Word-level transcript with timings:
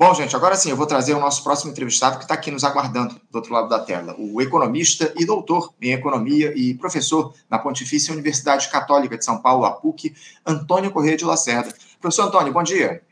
Bom, 0.00 0.14
gente, 0.14 0.34
agora 0.34 0.56
sim 0.56 0.70
eu 0.70 0.78
vou 0.78 0.86
trazer 0.86 1.12
o 1.12 1.20
nosso 1.20 1.44
próximo 1.44 1.72
entrevistado 1.72 2.16
que 2.16 2.24
está 2.24 2.32
aqui 2.32 2.50
nos 2.50 2.64
aguardando 2.64 3.20
do 3.30 3.36
outro 3.36 3.52
lado 3.52 3.68
da 3.68 3.78
tela, 3.80 4.16
o 4.18 4.40
economista 4.40 5.12
e 5.14 5.26
doutor 5.26 5.74
em 5.78 5.92
economia 5.92 6.54
e 6.56 6.72
professor 6.72 7.34
na 7.50 7.58
Pontifícia 7.58 8.10
Universidade 8.10 8.70
Católica 8.70 9.18
de 9.18 9.22
São 9.26 9.42
Paulo, 9.42 9.66
a 9.66 9.72
PUC, 9.72 10.14
Antônio 10.46 10.90
Corrêa 10.90 11.18
de 11.18 11.26
Lacerda. 11.26 11.74
Professor 12.00 12.28
Antônio, 12.28 12.50
bom 12.50 12.62
dia. 12.62 13.02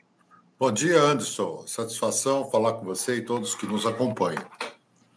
Bom 0.58 0.72
dia, 0.72 0.98
Anderson. 0.98 1.62
Satisfação 1.66 2.48
falar 2.50 2.72
com 2.72 2.86
você 2.86 3.16
e 3.16 3.20
todos 3.20 3.54
que 3.54 3.66
nos 3.66 3.84
acompanham. 3.84 4.42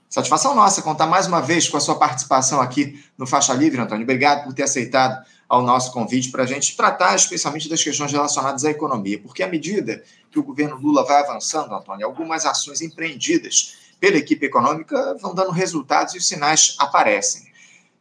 Satisfação 0.10 0.54
nossa 0.54 0.82
contar 0.82 1.08
mais 1.08 1.26
uma 1.26 1.40
vez 1.40 1.70
com 1.70 1.78
a 1.78 1.80
sua 1.80 1.96
participação 1.96 2.60
aqui 2.60 3.02
no 3.18 3.26
Faixa 3.26 3.54
Livre, 3.54 3.80
Antônio. 3.80 4.04
Obrigado 4.04 4.44
por 4.44 4.54
ter 4.54 4.64
aceitado 4.64 5.26
ao 5.52 5.62
nosso 5.62 5.92
convite 5.92 6.32
para 6.32 6.44
a 6.44 6.46
gente 6.46 6.78
tratar 6.78 7.14
especialmente 7.14 7.68
das 7.68 7.84
questões 7.84 8.10
relacionadas 8.10 8.64
à 8.64 8.72
economia, 8.72 9.20
porque 9.20 9.44
à 9.44 9.48
medida 9.50 10.02
que 10.32 10.40
o 10.40 10.44
governo 10.44 10.78
Lula 10.78 11.04
vai 11.04 11.22
avançando, 11.22 11.76
Antônio, 11.76 12.08
algumas 12.08 12.46
ações 12.46 12.80
empreendidas 12.80 13.76
pela 14.00 14.16
equipe 14.16 14.46
econômica 14.46 15.18
vão 15.22 15.36
dando 15.36 15.52
resultados 15.52 16.16
e 16.16 16.20
os 16.20 16.26
sinais 16.26 16.78
aparecem. 16.80 17.52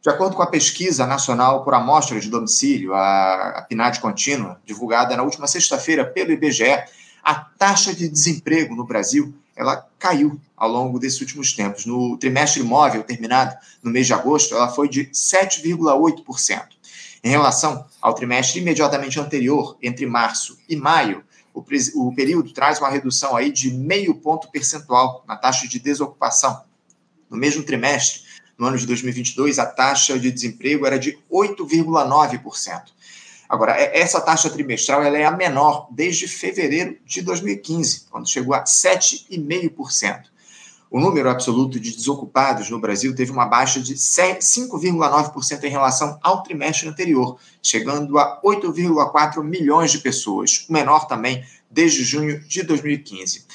De 0.01 0.09
acordo 0.09 0.33
com 0.33 0.41
a 0.41 0.47
pesquisa 0.47 1.05
nacional 1.05 1.65
por 1.65 1.73
amostra 1.73 2.17
de 2.21 2.29
domicílio, 2.29 2.95
a 2.95 3.65
PNAD 3.67 3.99
contínua, 3.99 4.57
divulgada 4.65 5.17
na 5.17 5.23
última 5.23 5.45
sexta-feira 5.45 6.05
pelo 6.05 6.31
IBGE, 6.31 6.85
a 7.21 7.35
taxa 7.35 7.93
de 7.93 8.07
desemprego 8.07 8.77
no 8.77 8.85
Brasil 8.85 9.33
ela 9.57 9.85
caiu 9.99 10.39
ao 10.55 10.69
longo 10.69 10.97
desses 10.97 11.19
últimos 11.19 11.51
tempos. 11.51 11.85
No 11.85 12.17
trimestre 12.17 12.61
imóvel 12.61 13.03
terminado 13.03 13.53
no 13.83 13.91
mês 13.91 14.07
de 14.07 14.13
agosto, 14.13 14.55
ela 14.55 14.69
foi 14.69 14.87
de 14.87 15.07
7,8%. 15.07 16.80
Em 17.23 17.29
relação 17.29 17.85
ao 18.01 18.15
trimestre 18.15 18.59
imediatamente 18.59 19.19
anterior, 19.19 19.77
entre 19.81 20.05
março 20.07 20.57
e 20.67 20.75
maio, 20.75 21.23
o, 21.53 21.63
o 21.95 22.15
período 22.15 22.51
traz 22.51 22.79
uma 22.79 22.89
redução 22.89 23.35
aí 23.35 23.51
de 23.51 23.71
meio 23.71 24.15
ponto 24.15 24.49
percentual 24.49 25.23
na 25.27 25.35
taxa 25.35 25.67
de 25.67 25.79
desocupação. 25.79 26.63
No 27.29 27.37
mesmo 27.37 27.63
trimestre, 27.63 28.21
no 28.57 28.67
ano 28.67 28.77
de 28.77 28.87
2022, 28.87 29.59
a 29.59 29.65
taxa 29.65 30.17
de 30.17 30.31
desemprego 30.31 30.85
era 30.85 30.97
de 30.97 31.17
8,9%. 31.31 32.83
Agora, 33.47 33.73
essa 33.73 34.21
taxa 34.21 34.49
trimestral 34.49 35.03
ela 35.03 35.17
é 35.17 35.25
a 35.25 35.31
menor 35.31 35.87
desde 35.91 36.27
fevereiro 36.27 36.97
de 37.05 37.21
2015, 37.21 38.05
quando 38.09 38.29
chegou 38.29 38.55
a 38.55 38.63
7,5%. 38.63 40.30
O 40.91 40.99
número 40.99 41.29
absoluto 41.29 41.79
de 41.79 41.95
desocupados 41.95 42.69
no 42.69 42.77
Brasil 42.77 43.15
teve 43.15 43.31
uma 43.31 43.45
baixa 43.45 43.79
de 43.79 43.95
5,9% 43.95 45.63
em 45.63 45.69
relação 45.69 46.19
ao 46.21 46.43
trimestre 46.43 46.89
anterior, 46.89 47.39
chegando 47.63 48.19
a 48.19 48.41
8,4 48.41 49.41
milhões 49.41 49.89
de 49.93 49.99
pessoas, 49.99 50.65
o 50.67 50.73
menor 50.73 51.07
também 51.07 51.45
desde 51.69 52.03
junho 52.03 52.41
de 52.41 52.61
2015. 52.63 53.45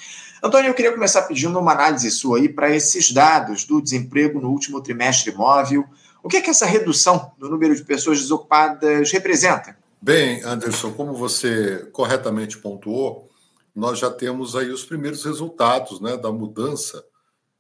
Antônio, 0.42 0.70
eu 0.70 0.74
queria 0.74 0.92
começar 0.92 1.22
pedindo 1.24 1.58
uma 1.58 1.72
análise 1.72 2.10
sua 2.10 2.38
aí 2.38 2.48
para 2.48 2.74
esses 2.74 3.12
dados 3.12 3.66
do 3.66 3.82
desemprego 3.82 4.40
no 4.40 4.48
último 4.48 4.80
trimestre 4.80 5.30
móvel. 5.34 5.84
O 6.22 6.30
que 6.30 6.38
é 6.38 6.40
que 6.40 6.48
essa 6.48 6.64
redução 6.64 7.32
no 7.38 7.50
número 7.50 7.76
de 7.76 7.84
pessoas 7.84 8.18
desocupadas 8.18 9.12
representa? 9.12 9.76
Bem, 10.00 10.42
Anderson, 10.42 10.90
como 10.92 11.12
você 11.12 11.86
corretamente 11.92 12.56
pontuou, 12.56 13.28
nós 13.74 13.98
já 13.98 14.10
temos 14.10 14.56
aí 14.56 14.70
os 14.70 14.84
primeiros 14.84 15.22
resultados 15.22 16.00
né, 16.00 16.16
da 16.16 16.32
mudança 16.32 17.04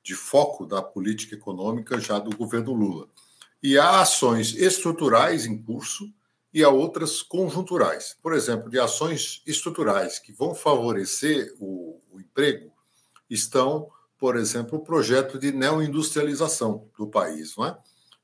de 0.06 0.14
foco 0.14 0.64
da 0.64 0.80
política 0.80 1.34
econômica 1.34 1.98
já 1.98 2.20
do 2.20 2.34
governo 2.36 2.72
Lula. 2.72 3.08
E 3.60 3.76
há 3.76 4.00
ações 4.00 4.54
estruturais 4.54 5.46
em 5.46 5.60
curso 5.60 6.08
e 6.54 6.62
há 6.62 6.68
outras 6.68 7.22
conjunturais. 7.22 8.16
Por 8.22 8.32
exemplo, 8.32 8.70
de 8.70 8.78
ações 8.78 9.42
estruturais 9.44 10.20
que 10.20 10.32
vão 10.32 10.54
favorecer 10.54 11.52
o, 11.58 12.00
o 12.12 12.20
emprego, 12.20 12.72
estão, 13.28 13.88
por 14.16 14.36
exemplo, 14.36 14.78
o 14.78 14.82
projeto 14.84 15.40
de 15.40 15.50
neoindustrialização 15.50 16.88
do 16.96 17.08
país, 17.08 17.56
não 17.56 17.66
é? 17.66 17.76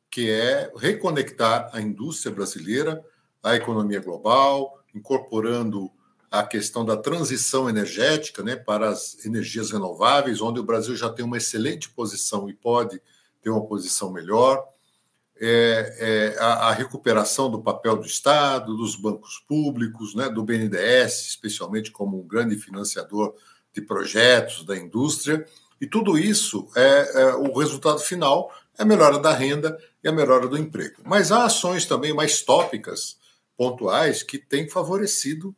que 0.08 0.30
é 0.30 0.72
reconectar 0.76 1.68
a 1.72 1.80
indústria 1.80 2.32
brasileira 2.32 3.04
à 3.42 3.56
economia 3.56 3.98
global, 3.98 4.78
incorporando 4.94 5.90
a 6.32 6.42
questão 6.42 6.82
da 6.82 6.96
transição 6.96 7.68
energética 7.68 8.42
né, 8.42 8.56
para 8.56 8.88
as 8.88 9.22
energias 9.26 9.70
renováveis, 9.70 10.40
onde 10.40 10.58
o 10.58 10.64
Brasil 10.64 10.96
já 10.96 11.10
tem 11.10 11.22
uma 11.22 11.36
excelente 11.36 11.90
posição 11.90 12.48
e 12.48 12.54
pode 12.54 13.02
ter 13.42 13.50
uma 13.50 13.66
posição 13.66 14.10
melhor, 14.10 14.64
é, 15.38 15.96
é, 15.98 16.38
a, 16.40 16.68
a, 16.68 16.72
recuperação 16.72 17.50
do 17.50 17.60
papel 17.60 17.98
do 17.98 18.06
Estado, 18.06 18.74
dos 18.74 18.96
bancos 18.96 19.44
públicos, 19.46 20.14
né, 20.14 20.30
do 20.30 20.42
BNDES, 20.42 21.26
especialmente 21.26 21.90
como 21.90 22.18
um 22.18 22.26
grande 22.26 22.56
financiador 22.56 23.34
de 23.74 23.82
projetos 23.82 24.64
da 24.64 24.74
indústria, 24.74 25.46
e 25.78 25.86
tudo 25.86 26.18
isso 26.18 26.66
é, 26.74 27.22
é 27.22 27.34
o 27.34 27.52
resultado 27.58 27.98
final 27.98 28.50
é 28.78 28.82
a 28.82 28.86
melhora 28.86 29.18
da 29.18 29.34
renda 29.34 29.78
e 30.02 30.08
a 30.08 30.12
melhora 30.12 30.48
do 30.48 30.56
emprego. 30.56 31.02
Mas 31.04 31.30
há 31.30 31.44
ações 31.44 31.84
também 31.84 32.14
mais 32.14 32.40
tópicas, 32.40 33.18
pontuais, 33.54 34.22
que 34.22 34.38
têm 34.38 34.66
favorecido 34.66 35.54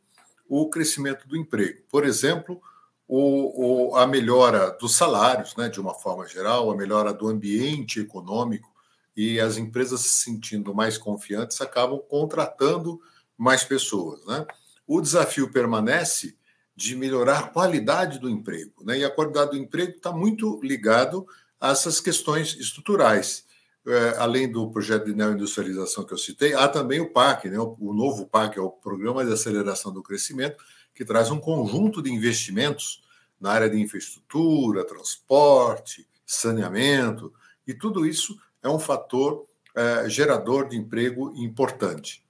o 0.47 0.69
crescimento 0.69 1.27
do 1.27 1.37
emprego. 1.37 1.83
Por 1.89 2.05
exemplo, 2.05 2.61
o, 3.07 3.91
o, 3.91 3.95
a 3.95 4.07
melhora 4.07 4.71
dos 4.79 4.95
salários, 4.95 5.55
né, 5.55 5.69
de 5.69 5.79
uma 5.79 5.93
forma 5.93 6.27
geral, 6.27 6.71
a 6.71 6.75
melhora 6.75 7.13
do 7.13 7.27
ambiente 7.27 7.99
econômico 7.99 8.73
e 9.15 9.39
as 9.39 9.57
empresas 9.57 10.01
se 10.01 10.23
sentindo 10.23 10.73
mais 10.73 10.97
confiantes 10.97 11.61
acabam 11.61 11.99
contratando 11.99 12.99
mais 13.37 13.63
pessoas. 13.63 14.25
Né? 14.25 14.45
O 14.87 15.01
desafio 15.01 15.51
permanece 15.51 16.35
de 16.75 16.95
melhorar 16.95 17.39
a 17.39 17.47
qualidade 17.47 18.19
do 18.19 18.29
emprego. 18.29 18.83
Né? 18.83 18.99
E 18.99 19.05
a 19.05 19.09
qualidade 19.09 19.51
do 19.51 19.57
emprego 19.57 19.93
está 19.93 20.11
muito 20.11 20.59
ligado 20.61 21.25
a 21.59 21.71
essas 21.71 22.01
questões 22.01 22.55
estruturais. 22.59 23.45
É, 23.87 24.15
além 24.17 24.51
do 24.51 24.71
projeto 24.71 25.05
de 25.05 25.13
neoindustrialização 25.13 26.03
que 26.03 26.13
eu 26.13 26.17
citei, 26.17 26.55
há 26.55 26.67
também 26.67 26.99
o 26.99 27.11
PAC, 27.11 27.49
né? 27.49 27.59
o, 27.59 27.77
o 27.79 27.93
novo 27.93 28.25
PAC, 28.25 28.57
é 28.57 28.61
o 28.61 28.71
Programa 28.71 29.23
de 29.23 29.31
Aceleração 29.31 29.93
do 29.93 30.01
Crescimento, 30.01 30.57
que 30.93 31.05
traz 31.05 31.29
um 31.29 31.39
conjunto 31.39 32.01
de 32.01 32.11
investimentos 32.11 33.03
na 33.39 33.51
área 33.51 33.69
de 33.69 33.79
infraestrutura, 33.79 34.85
transporte, 34.85 36.07
saneamento, 36.25 37.31
e 37.67 37.73
tudo 37.73 38.05
isso 38.05 38.35
é 38.63 38.69
um 38.69 38.79
fator 38.79 39.45
é, 39.75 40.09
gerador 40.09 40.67
de 40.67 40.77
emprego 40.77 41.33
importante. 41.35 42.23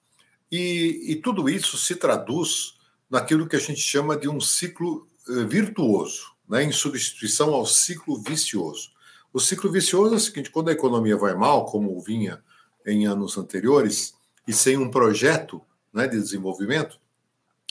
E, 0.52 1.12
e, 1.12 1.16
tudo 1.16 1.50
isso 1.50 1.78
se 1.78 1.96
traduz 1.96 2.76
naquilo 3.10 3.48
que 3.48 3.56
a 3.56 3.60
gente 3.60 3.80
chama 3.80 4.18
de 4.18 4.28
um 4.28 4.40
ciclo 4.40 5.08
é, 5.30 5.44
virtuoso, 5.44 6.34
né? 6.50 6.64
em 6.64 6.72
substituição 6.72 7.54
ao 7.54 7.66
ciclo 7.66 8.22
vicioso. 8.22 8.92
O 9.36 9.40
ciclo 9.42 9.70
vicioso 9.70 10.14
é 10.14 10.18
o 10.18 10.20
seguinte: 10.22 10.50
quando 10.50 10.70
a 10.70 10.72
economia 10.72 11.18
vai 11.18 11.36
mal, 11.36 11.66
como 11.66 12.00
vinha 12.00 12.42
em 12.86 13.06
anos 13.06 13.38
anteriores, 13.38 14.14
e 14.48 14.54
sem 14.54 14.78
um 14.78 14.90
projeto 14.90 15.62
né, 15.92 16.08
de 16.08 16.18
desenvolvimento, 16.18 16.98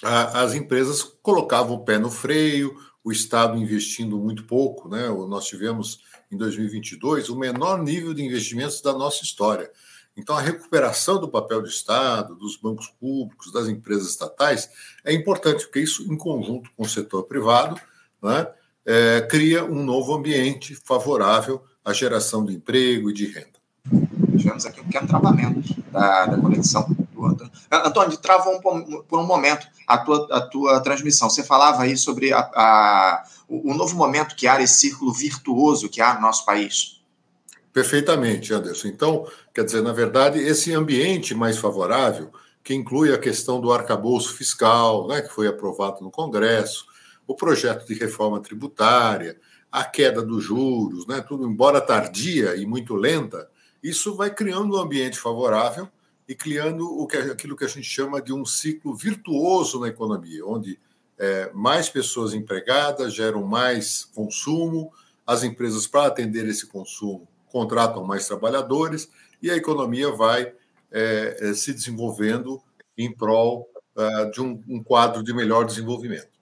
a, 0.03 0.43
as 0.43 0.53
empresas 0.53 1.03
colocavam 1.23 1.77
o 1.77 1.83
pé 1.83 1.99
no 1.99 2.11
freio, 2.11 2.79
o 3.03 3.11
Estado 3.11 3.57
investindo 3.57 4.19
muito 4.19 4.45
pouco. 4.45 4.91
Né? 4.91 5.09
Nós 5.09 5.47
tivemos 5.47 6.01
em 6.31 6.37
2022 6.37 7.31
o 7.31 7.39
menor 7.39 7.83
nível 7.83 8.13
de 8.13 8.23
investimentos 8.23 8.83
da 8.83 8.93
nossa 8.93 9.25
história. 9.25 9.71
Então, 10.15 10.37
a 10.37 10.43
recuperação 10.43 11.19
do 11.19 11.31
papel 11.31 11.63
do 11.63 11.69
Estado, 11.69 12.35
dos 12.35 12.59
bancos 12.59 12.89
públicos, 13.01 13.51
das 13.51 13.69
empresas 13.69 14.11
estatais, 14.11 14.69
é 15.03 15.15
importante, 15.15 15.65
porque 15.65 15.81
isso, 15.81 16.03
em 16.13 16.17
conjunto 16.19 16.71
com 16.77 16.83
o 16.83 16.89
setor 16.89 17.23
privado, 17.23 17.81
né, 18.23 18.53
é, 18.87 19.21
cria 19.23 19.65
um 19.65 19.83
novo 19.83 20.15
ambiente 20.15 20.77
favorável 20.85 21.63
à 21.85 21.93
geração 21.93 22.45
de 22.45 22.55
emprego 22.55 23.11
e 23.11 23.15
de 23.15 23.27
renda. 23.27 23.55
Tivemos 24.37 24.67
aqui 24.67 24.81
um 24.81 24.85
pequeno 24.85 25.07
travamento 25.07 25.75
da, 25.91 26.27
da 26.27 26.39
conexão 26.39 26.87
do 27.13 27.25
Antônio. 27.25 27.53
Antônio, 27.71 28.17
travou 28.19 28.57
um, 28.57 29.03
por 29.03 29.19
um 29.19 29.27
momento 29.27 29.67
a 29.87 29.99
tua, 29.99 30.29
a 30.31 30.41
tua 30.41 30.81
transmissão. 30.81 31.31
Você 31.31 31.43
falava 31.43 31.83
aí 31.83 31.97
sobre 31.97 32.33
a, 32.33 32.41
a, 32.41 33.25
o, 33.49 33.73
o 33.73 33.75
novo 33.75 33.97
momento 33.97 34.35
que 34.35 34.47
há, 34.47 34.61
esse 34.61 34.81
círculo 34.81 35.13
virtuoso 35.13 35.89
que 35.89 36.01
há 36.01 36.15
no 36.15 36.21
nosso 36.21 36.45
país. 36.45 37.01
Perfeitamente, 37.73 38.53
Anderson. 38.53 38.89
Então, 38.89 39.27
quer 39.53 39.65
dizer, 39.65 39.83
na 39.83 39.93
verdade, 39.93 40.39
esse 40.39 40.73
ambiente 40.73 41.35
mais 41.35 41.59
favorável, 41.59 42.31
que 42.63 42.75
inclui 42.75 43.13
a 43.13 43.19
questão 43.19 43.61
do 43.61 43.73
arcabouço 43.73 44.35
fiscal, 44.35 45.07
né, 45.09 45.21
que 45.21 45.29
foi 45.29 45.47
aprovado 45.47 46.01
no 46.01 46.11
Congresso, 46.11 46.87
o 47.27 47.35
projeto 47.35 47.87
de 47.87 47.95
reforma 47.95 48.41
tributária, 48.41 49.39
a 49.71 49.85
queda 49.85 50.23
dos 50.23 50.45
juros, 50.45 51.07
né, 51.07 51.21
tudo, 51.21 51.47
embora 51.47 51.81
tardia 51.81 52.55
e 52.57 52.65
muito 52.65 52.95
lenta, 52.95 53.51
isso 53.83 54.15
vai 54.15 54.33
criando 54.33 54.77
um 54.77 54.81
ambiente 54.81 55.19
favorável 55.19 55.89
e 56.29 56.35
criando 56.35 56.87
o 56.87 57.07
que, 57.07 57.17
aquilo 57.17 57.57
que 57.57 57.65
a 57.65 57.69
gente 57.69 57.87
chama 57.87 58.23
de 58.23 58.33
um 58.33 58.45
ciclo 58.45 58.95
virtuoso 58.95 59.81
na 59.81 59.89
economia, 59.89 60.47
onde 60.47 60.79
é, 61.19 61.51
mais 61.53 61.89
pessoas 61.89 62.35
empregadas 62.35 63.13
geram 63.15 63.43
mais 63.43 64.05
consumo, 64.05 64.93
as 65.27 65.43
empresas, 65.43 65.87
para 65.87 66.07
atender 66.07 66.47
esse 66.47 66.67
consumo, 66.67 67.29
contratam 67.47 68.05
mais 68.05 68.27
trabalhadores 68.27 69.09
e 69.43 69.51
a 69.51 69.57
economia 69.57 70.11
vai 70.11 70.53
é, 70.91 71.37
é 71.41 71.55
se 71.55 71.73
desenvolvendo 71.73 72.63
em 72.97 73.13
prol 73.13 73.69
é, 73.97 74.31
de 74.31 74.41
um, 74.41 74.63
um 74.69 74.83
quadro 74.83 75.23
de 75.23 75.33
melhor 75.33 75.65
desenvolvimento. 75.65 76.34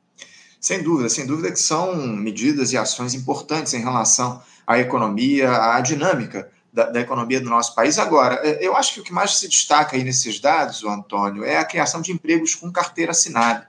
Sem 0.62 0.80
dúvida, 0.80 1.08
sem 1.08 1.26
dúvida 1.26 1.50
que 1.50 1.58
são 1.58 1.92
medidas 1.96 2.72
e 2.72 2.78
ações 2.78 3.14
importantes 3.14 3.74
em 3.74 3.80
relação 3.80 4.40
à 4.64 4.78
economia, 4.78 5.50
à 5.50 5.80
dinâmica 5.80 6.48
da, 6.72 6.84
da, 6.84 7.00
economia 7.00 7.40
do 7.40 7.50
nosso 7.50 7.74
país. 7.74 7.98
Agora, 7.98 8.36
é, 8.44 8.64
eu 8.64 8.76
acho 8.76 8.94
que 8.94 9.00
o 9.00 9.02
que 9.02 9.12
mais 9.12 9.38
se 9.38 9.48
destaca 9.48 9.96
aí 9.96 10.04
nesses 10.04 10.38
dados, 10.38 10.84
Antônio, 10.84 11.44
é 11.44 11.58
a 11.58 11.64
criação 11.64 12.00
de 12.00 12.12
empregos 12.12 12.54
com 12.54 12.70
carteira 12.70 13.10
assinada 13.10 13.66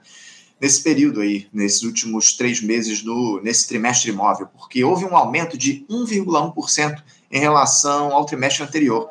nesse 0.61 0.83
período 0.83 1.21
aí, 1.21 1.47
nesses 1.51 1.81
últimos 1.81 2.33
três 2.33 2.61
meses, 2.61 3.01
do, 3.01 3.41
nesse 3.43 3.67
trimestre 3.67 4.11
imóvel, 4.11 4.47
porque 4.55 4.83
houve 4.83 5.03
um 5.03 5.17
aumento 5.17 5.57
de 5.57 5.83
1,1% 5.89 7.01
em 7.31 7.39
relação 7.39 8.13
ao 8.13 8.23
trimestre 8.23 8.63
anterior. 8.63 9.09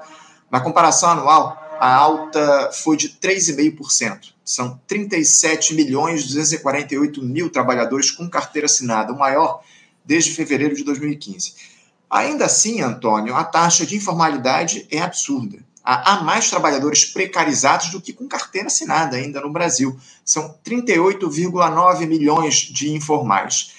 Na 0.48 0.60
comparação 0.60 1.10
anual, 1.10 1.60
a 1.82 1.92
alta 1.96 2.70
foi 2.70 2.96
de 2.96 3.08
3,5%. 3.08 4.34
São 4.44 4.80
37 4.86 5.74
milhões 5.74 6.24
248 6.28 7.20
mil 7.20 7.50
trabalhadores 7.50 8.08
com 8.08 8.30
carteira 8.30 8.66
assinada, 8.66 9.12
o 9.12 9.18
maior 9.18 9.64
desde 10.04 10.30
fevereiro 10.30 10.76
de 10.76 10.84
2015. 10.84 11.54
Ainda 12.08 12.44
assim, 12.44 12.80
Antônio, 12.80 13.34
a 13.34 13.42
taxa 13.42 13.84
de 13.84 13.96
informalidade 13.96 14.86
é 14.92 15.00
absurda 15.00 15.58
há 15.84 16.22
mais 16.22 16.48
trabalhadores 16.48 17.04
precarizados 17.04 17.90
do 17.90 18.00
que 18.00 18.12
com 18.12 18.28
carteira 18.28 18.68
assinada 18.68 19.16
ainda 19.16 19.40
no 19.40 19.50
Brasil. 19.50 19.98
São 20.24 20.56
38,9 20.64 22.06
milhões 22.06 22.54
de 22.54 22.92
informais. 22.92 23.72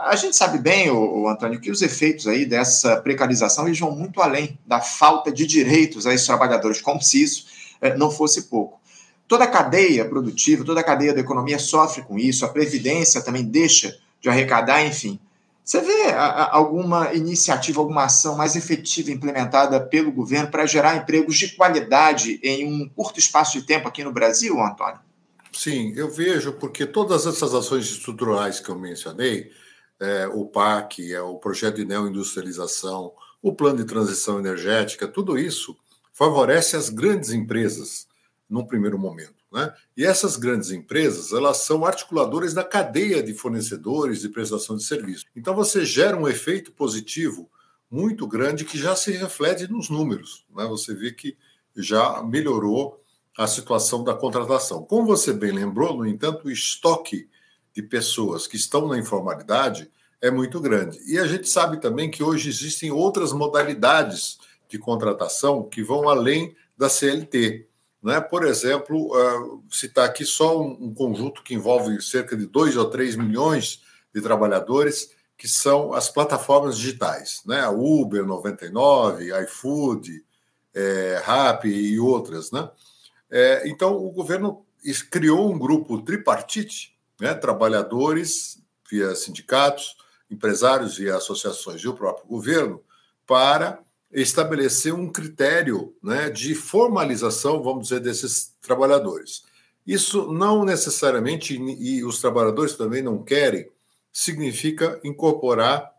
A 0.00 0.16
gente 0.16 0.36
sabe 0.36 0.58
bem, 0.58 0.90
o, 0.90 1.28
Antônio, 1.28 1.60
que 1.60 1.70
os 1.70 1.82
efeitos 1.82 2.26
aí 2.26 2.44
dessa 2.44 2.96
precarização 3.00 3.66
eles 3.66 3.78
vão 3.78 3.90
muito 3.92 4.20
além 4.20 4.58
da 4.66 4.80
falta 4.80 5.30
de 5.30 5.46
direitos 5.46 6.06
a 6.06 6.14
esses 6.14 6.26
trabalhadores, 6.26 6.80
como 6.80 7.00
se 7.02 7.22
isso 7.22 7.46
eh, 7.80 7.96
não 7.96 8.10
fosse 8.10 8.42
pouco. 8.42 8.80
Toda 9.28 9.44
a 9.44 9.48
cadeia 9.48 10.04
produtiva, 10.04 10.64
toda 10.64 10.80
a 10.80 10.84
cadeia 10.84 11.14
da 11.14 11.20
economia 11.20 11.58
sofre 11.58 12.02
com 12.02 12.18
isso, 12.18 12.44
a 12.44 12.48
Previdência 12.48 13.22
também 13.22 13.44
deixa 13.44 13.96
de 14.20 14.28
arrecadar, 14.28 14.84
enfim. 14.84 15.18
Você 15.64 15.80
vê 15.80 16.12
alguma 16.50 17.14
iniciativa, 17.14 17.80
alguma 17.80 18.04
ação 18.04 18.36
mais 18.36 18.54
efetiva 18.54 19.10
implementada 19.10 19.80
pelo 19.80 20.12
governo 20.12 20.50
para 20.50 20.66
gerar 20.66 20.96
empregos 20.96 21.38
de 21.38 21.56
qualidade 21.56 22.38
em 22.42 22.66
um 22.70 22.86
curto 22.86 23.18
espaço 23.18 23.58
de 23.58 23.66
tempo 23.66 23.88
aqui 23.88 24.04
no 24.04 24.12
Brasil, 24.12 24.60
Antônio? 24.60 25.00
Sim, 25.50 25.94
eu 25.96 26.10
vejo, 26.10 26.52
porque 26.52 26.84
todas 26.84 27.26
essas 27.26 27.54
ações 27.54 27.86
estruturais 27.86 28.60
que 28.60 28.68
eu 28.68 28.78
mencionei, 28.78 29.50
é, 30.00 30.26
o 30.28 30.46
PAC, 30.46 31.12
é, 31.12 31.20
o 31.20 31.38
projeto 31.38 31.76
de 31.76 31.84
neoindustrialização, 31.84 33.12
o 33.42 33.52
plano 33.52 33.78
de 33.78 33.84
transição 33.84 34.38
energética, 34.38 35.06
tudo 35.06 35.38
isso 35.38 35.76
favorece 36.12 36.76
as 36.76 36.88
grandes 36.88 37.30
empresas 37.30 38.06
num 38.48 38.64
primeiro 38.64 38.98
momento. 38.98 39.34
Né? 39.52 39.72
E 39.96 40.04
essas 40.04 40.36
grandes 40.36 40.70
empresas, 40.70 41.32
elas 41.32 41.58
são 41.58 41.84
articuladoras 41.84 42.54
da 42.54 42.64
cadeia 42.64 43.22
de 43.22 43.34
fornecedores 43.34 44.20
de 44.20 44.28
prestação 44.28 44.76
de 44.76 44.84
serviço. 44.84 45.24
Então 45.34 45.54
você 45.54 45.84
gera 45.84 46.16
um 46.16 46.28
efeito 46.28 46.72
positivo 46.72 47.50
muito 47.90 48.26
grande 48.26 48.64
que 48.64 48.76
já 48.76 48.96
se 48.96 49.12
reflete 49.12 49.70
nos 49.70 49.88
números. 49.88 50.44
Né? 50.54 50.64
Você 50.66 50.94
vê 50.94 51.12
que 51.12 51.36
já 51.76 52.22
melhorou 52.22 53.00
a 53.36 53.46
situação 53.46 54.04
da 54.04 54.14
contratação. 54.14 54.84
Como 54.84 55.06
você 55.06 55.32
bem 55.32 55.52
lembrou, 55.52 55.96
no 55.96 56.06
entanto, 56.06 56.46
o 56.46 56.50
estoque 56.50 57.28
de 57.74 57.82
pessoas 57.82 58.46
que 58.46 58.56
estão 58.56 58.86
na 58.86 58.98
informalidade 58.98 59.90
é 60.20 60.30
muito 60.30 60.60
grande. 60.60 60.98
E 61.06 61.18
a 61.18 61.26
gente 61.26 61.48
sabe 61.48 61.80
também 61.80 62.10
que 62.10 62.22
hoje 62.22 62.48
existem 62.48 62.90
outras 62.90 63.32
modalidades 63.32 64.38
de 64.68 64.78
contratação 64.78 65.62
que 65.64 65.82
vão 65.82 66.08
além 66.08 66.56
da 66.76 66.88
CLT. 66.88 67.66
Né? 68.02 68.20
Por 68.20 68.44
exemplo, 68.44 69.12
uh, 69.12 69.62
citar 69.70 70.06
aqui 70.06 70.24
só 70.24 70.60
um, 70.62 70.94
conjunto 70.94 71.42
que 71.42 71.54
envolve 71.54 72.00
cerca 72.00 72.36
de 72.36 72.46
2 72.46 72.76
ou 72.76 72.86
3 72.86 73.16
milhões 73.16 73.82
de 74.14 74.20
trabalhadores, 74.20 75.10
que 75.36 75.48
são 75.48 75.92
as 75.92 76.08
plataformas 76.08 76.78
digitais, 76.78 77.42
né? 77.44 77.66
Uber 77.68 78.24
99, 78.24 79.32
iFood, 79.42 80.24
é, 80.72 81.20
Rappi 81.24 81.68
e 81.68 81.98
outras. 81.98 82.52
Né? 82.52 82.70
É, 83.30 83.68
então, 83.68 83.96
o 83.96 84.10
governo 84.10 84.64
criou 85.10 85.52
um 85.52 85.58
grupo 85.58 86.00
tripartite, 86.02 86.93
né? 87.20 87.34
trabalhadores 87.34 88.62
via 88.90 89.14
sindicatos, 89.14 89.96
empresários 90.30 90.96
via 90.96 91.16
associações 91.16 91.80
e 91.80 91.88
o 91.88 91.94
próprio 91.94 92.26
governo, 92.26 92.82
para 93.26 93.80
estabelecer 94.12 94.94
um 94.94 95.10
critério 95.10 95.94
né, 96.02 96.30
de 96.30 96.54
formalização, 96.54 97.62
vamos 97.62 97.88
dizer, 97.88 98.00
desses 98.00 98.54
trabalhadores. 98.60 99.42
Isso 99.86 100.32
não 100.32 100.64
necessariamente, 100.64 101.54
e 101.54 102.04
os 102.04 102.20
trabalhadores 102.20 102.74
também 102.74 103.02
não 103.02 103.22
querem, 103.22 103.68
significa 104.12 105.00
incorporar 105.02 105.92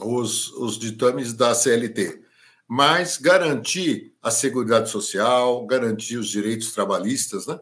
os, 0.00 0.50
os 0.52 0.78
ditames 0.78 1.32
da 1.34 1.54
CLT, 1.54 2.22
mas 2.66 3.18
garantir 3.18 4.14
a 4.22 4.30
segurança 4.30 4.86
social, 4.86 5.66
garantir 5.66 6.16
os 6.16 6.28
direitos 6.28 6.72
trabalhistas, 6.72 7.46
né? 7.46 7.60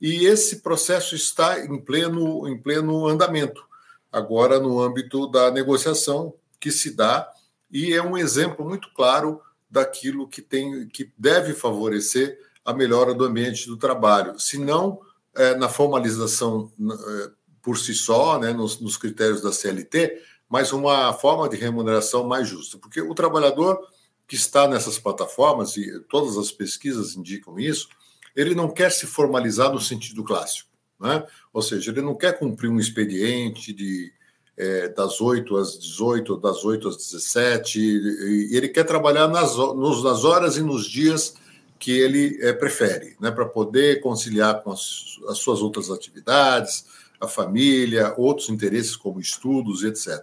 E 0.00 0.24
esse 0.24 0.60
processo 0.60 1.14
está 1.14 1.64
em 1.64 1.78
pleno, 1.78 2.48
em 2.48 2.56
pleno 2.56 3.06
andamento, 3.06 3.64
agora 4.10 4.58
no 4.58 4.80
âmbito 4.80 5.26
da 5.26 5.50
negociação 5.50 6.34
que 6.58 6.70
se 6.70 6.90
dá 6.90 7.30
e 7.70 7.92
é 7.92 8.02
um 8.02 8.16
exemplo 8.16 8.64
muito 8.64 8.92
claro 8.94 9.40
daquilo 9.70 10.28
que 10.28 10.42
tem 10.42 10.88
que 10.88 11.12
deve 11.16 11.52
favorecer 11.52 12.38
a 12.64 12.72
melhora 12.72 13.14
do 13.14 13.24
ambiente 13.24 13.66
do 13.66 13.76
trabalho, 13.76 14.38
se 14.38 14.58
não 14.58 15.00
é, 15.34 15.54
na 15.54 15.68
formalização 15.68 16.72
é, 16.80 17.30
por 17.62 17.78
si 17.78 17.94
só, 17.94 18.38
né, 18.38 18.52
nos, 18.52 18.80
nos 18.80 18.96
critérios 18.96 19.40
da 19.40 19.52
CLT, 19.52 20.20
mas 20.48 20.72
uma 20.72 21.12
forma 21.12 21.48
de 21.48 21.56
remuneração 21.56 22.26
mais 22.26 22.48
justa, 22.48 22.78
porque 22.78 23.00
o 23.00 23.14
trabalhador 23.14 23.78
que 24.26 24.34
está 24.34 24.66
nessas 24.66 24.98
plataformas 24.98 25.76
e 25.76 26.00
todas 26.08 26.36
as 26.36 26.50
pesquisas 26.50 27.16
indicam 27.16 27.58
isso, 27.58 27.88
ele 28.34 28.54
não 28.54 28.68
quer 28.68 28.90
se 28.90 29.06
formalizar 29.06 29.72
no 29.72 29.80
sentido 29.80 30.24
clássico, 30.24 30.70
né? 31.00 31.24
Ou 31.52 31.62
seja, 31.62 31.90
ele 31.90 32.02
não 32.02 32.14
quer 32.14 32.38
cumprir 32.38 32.68
um 32.70 32.78
expediente 32.78 33.72
de 33.72 34.12
é, 34.56 34.88
das 34.88 35.22
8 35.22 35.56
às 35.56 35.78
18, 35.78 36.36
das 36.36 36.64
8 36.64 36.88
às 36.88 36.96
17, 36.98 37.80
e 37.80 38.54
ele 38.54 38.68
quer 38.68 38.84
trabalhar 38.84 39.26
nas, 39.26 39.56
nos, 39.56 40.04
nas 40.04 40.22
horas 40.22 40.58
e 40.58 40.62
nos 40.62 40.84
dias 40.84 41.34
que 41.78 41.90
ele 41.90 42.38
é, 42.42 42.52
prefere, 42.52 43.16
né, 43.18 43.30
para 43.30 43.46
poder 43.46 44.02
conciliar 44.02 44.62
com 44.62 44.70
as, 44.70 45.18
as, 45.28 45.38
suas 45.38 45.62
outras 45.62 45.90
atividades, 45.90 46.84
a 47.18 47.26
família, 47.26 48.12
outros 48.18 48.50
interesses 48.50 48.94
como 48.94 49.18
estudos, 49.18 49.82
etc. 49.82 50.22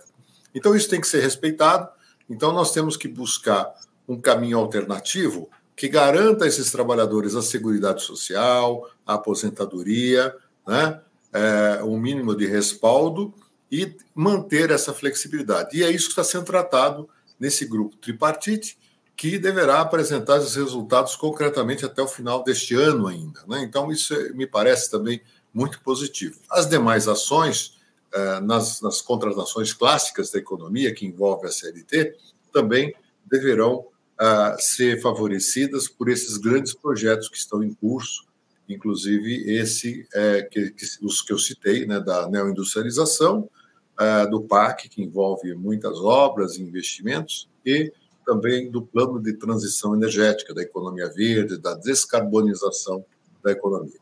Então, 0.54 0.76
isso 0.76 0.88
tem 0.88 1.02
que 1.02 1.08
ser 1.08 1.22
respeitado. 1.22 1.90
Então, 2.30 2.54
nós 2.54 2.72
temos 2.72 2.96
que 2.96 3.08
buscar 3.08 3.74
um 4.08 4.22
caminho 4.22 4.60
alternativo 4.60 5.50
que 5.78 5.88
garanta 5.88 6.44
a 6.44 6.48
esses 6.48 6.72
trabalhadores 6.72 7.36
a 7.36 7.42
segurança 7.44 8.00
social, 8.00 8.90
a 9.06 9.14
aposentadoria, 9.14 10.36
né, 10.68 11.00
é, 11.32 11.84
um 11.84 12.00
mínimo 12.00 12.36
de 12.36 12.48
respaldo 12.48 13.32
e 13.72 13.96
manter 14.16 14.72
essa 14.72 14.92
flexibilidade. 14.92 15.78
E 15.78 15.84
é 15.84 15.92
isso 15.92 16.06
que 16.06 16.14
está 16.14 16.24
sendo 16.24 16.46
tratado 16.46 17.08
nesse 17.40 17.64
grupo 17.66 17.96
tripartite, 17.98 18.76
que 19.16 19.38
deverá 19.38 19.82
apresentar 19.82 20.40
os 20.40 20.56
resultados 20.56 21.16
concretamente 21.16 21.86
até 21.86 22.02
o 22.02 22.08
final 22.08 22.44
deste 22.44 22.74
ano 22.74 23.06
ainda. 23.06 23.44
Né? 23.48 23.62
Então, 23.62 23.92
isso 23.92 24.16
é, 24.16 24.30
me 24.30 24.48
parece 24.48 24.90
também 24.90 25.22
muito 25.54 25.80
positivo. 25.82 26.40
As 26.50 26.68
demais 26.68 27.08
ações, 27.08 27.78
eh, 28.14 28.40
nas, 28.42 28.80
nas 28.82 29.02
contratações 29.02 29.74
clássicas 29.74 30.30
da 30.30 30.38
economia, 30.38 30.94
que 30.94 31.06
envolve 31.06 31.48
a 31.48 31.52
CLT, 31.52 32.16
também 32.52 32.94
deverão 33.26 33.88
ah, 34.20 34.56
ser 34.60 35.02
favorecidas 35.02 35.88
por 35.88 36.10
esses 36.10 36.38
grandes 36.38 36.74
projetos 36.74 37.30
que 37.30 37.38
estão 37.38 37.64
em 37.64 37.74
curso, 37.74 38.26
inclusive 38.68 39.50
esse 39.50 40.08
é, 40.14 40.42
que, 40.42 40.72
que, 40.72 40.86
os 41.02 41.22
que 41.22 41.32
eu 41.32 41.38
citei, 41.38 41.86
né, 41.86 42.00
da 42.00 42.28
neoindustrialização, 42.30 43.50
uh, 44.00 44.30
do 44.30 44.42
PAC, 44.42 44.90
que 44.90 45.02
envolve 45.02 45.54
muitas 45.56 45.98
obras 46.00 46.56
e 46.56 46.62
investimentos, 46.62 47.50
e 47.66 47.92
também 48.26 48.70
do 48.70 48.82
plano 48.82 49.22
de 49.22 49.34
transição 49.34 49.96
energética, 49.96 50.54
da 50.54 50.62
economia 50.62 51.10
verde, 51.10 51.58
da 51.58 51.74
descarbonização 51.76 53.06
da 53.44 53.52
economia. 53.52 54.00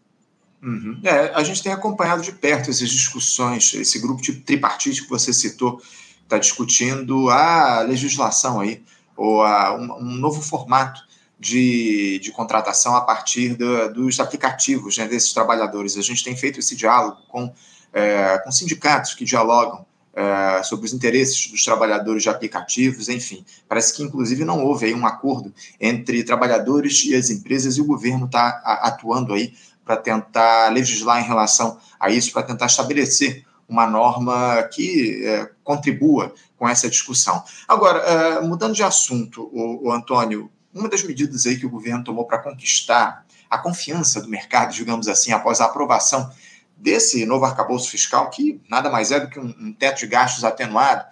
Uhum. 0.64 1.00
É, 1.04 1.32
a 1.36 1.44
gente 1.44 1.62
tem 1.62 1.72
acompanhado 1.72 2.24
de 2.24 2.32
perto 2.32 2.72
essas 2.72 2.90
discussões, 2.90 3.74
esse 3.76 4.00
grupo 4.00 4.22
de 4.22 4.34
tripartite 4.42 5.04
que 5.04 5.10
você 5.10 5.32
citou, 5.32 5.80
está 6.24 6.40
discutindo 6.40 7.30
a 7.30 7.82
legislação 7.82 8.60
aí, 8.60 8.84
ou 9.16 9.44
a, 9.44 9.76
um, 9.76 10.00
um 10.00 10.16
novo 10.16 10.42
formato 10.42 11.02
de, 11.40 12.20
de 12.20 12.32
contratação 12.32 12.96
a 12.96 13.02
partir 13.02 13.56
do, 13.56 13.94
dos 13.94 14.20
aplicativos 14.20 14.98
né, 14.98 15.08
desses 15.08 15.34
trabalhadores. 15.34 15.98
A 15.98 16.02
gente 16.02 16.24
tem 16.24 16.36
feito 16.36 16.60
esse 16.60 16.76
diálogo 16.76 17.18
com 17.28 17.54
é, 17.96 18.38
com 18.40 18.52
sindicatos 18.52 19.14
que 19.14 19.24
dialogam 19.24 19.86
é, 20.14 20.62
sobre 20.64 20.86
os 20.86 20.94
interesses 20.94 21.48
dos 21.50 21.64
trabalhadores 21.64 22.24
de 22.24 22.30
aplicativos, 22.30 23.08
enfim. 23.08 23.46
Parece 23.70 23.94
que, 23.96 24.04
inclusive, 24.04 24.44
não 24.44 24.64
houve 24.66 24.88
aí 24.88 24.94
um 24.94 25.06
acordo 25.06 25.54
entre 25.80 26.24
trabalhadores 26.24 27.06
e 27.06 27.16
as 27.16 27.30
empresas 27.30 27.78
e 27.78 27.82
o 27.82 27.86
governo 27.86 28.26
está 28.26 28.62
atuando 28.82 29.34
aí 29.34 29.54
para 29.86 29.96
tentar 29.96 30.70
legislar 30.74 31.24
em 31.24 31.28
relação 31.28 31.78
a 31.98 32.10
isso, 32.10 32.34
para 32.34 32.44
tentar 32.44 32.66
estabelecer 32.66 33.46
uma 33.68 33.88
norma 33.88 34.64
que 34.64 35.26
é, 35.26 35.50
contribua 35.64 36.34
com 36.58 36.68
essa 36.68 36.90
discussão. 36.90 37.44
Agora, 37.68 38.00
é, 38.00 38.42
mudando 38.42 38.74
de 38.74 38.84
assunto, 38.84 39.50
o, 39.52 39.88
o, 39.88 39.92
Antônio, 39.92 40.52
uma 40.74 40.90
das 40.90 41.04
medidas 41.04 41.46
aí 41.46 41.58
que 41.58 41.66
o 41.66 41.70
governo 41.70 42.04
tomou 42.04 42.26
para 42.26 42.40
conquistar 42.40 43.26
a 43.50 43.58
confiança 43.58 44.22
do 44.22 44.30
mercado, 44.30 44.74
digamos 44.74 45.08
assim, 45.08 45.32
após 45.32 45.62
a 45.62 45.66
aprovação 45.66 46.30
desse 46.78 47.26
novo 47.26 47.46
arcabouço 47.46 47.90
fiscal, 47.90 48.30
que 48.30 48.62
nada 48.70 48.90
mais 48.90 49.12
é 49.12 49.20
do 49.20 49.30
que 49.30 49.40
um, 49.40 49.54
um 49.60 49.74
teto 49.74 50.00
de 50.00 50.08
gastos 50.08 50.44
atenuado, 50.44 51.06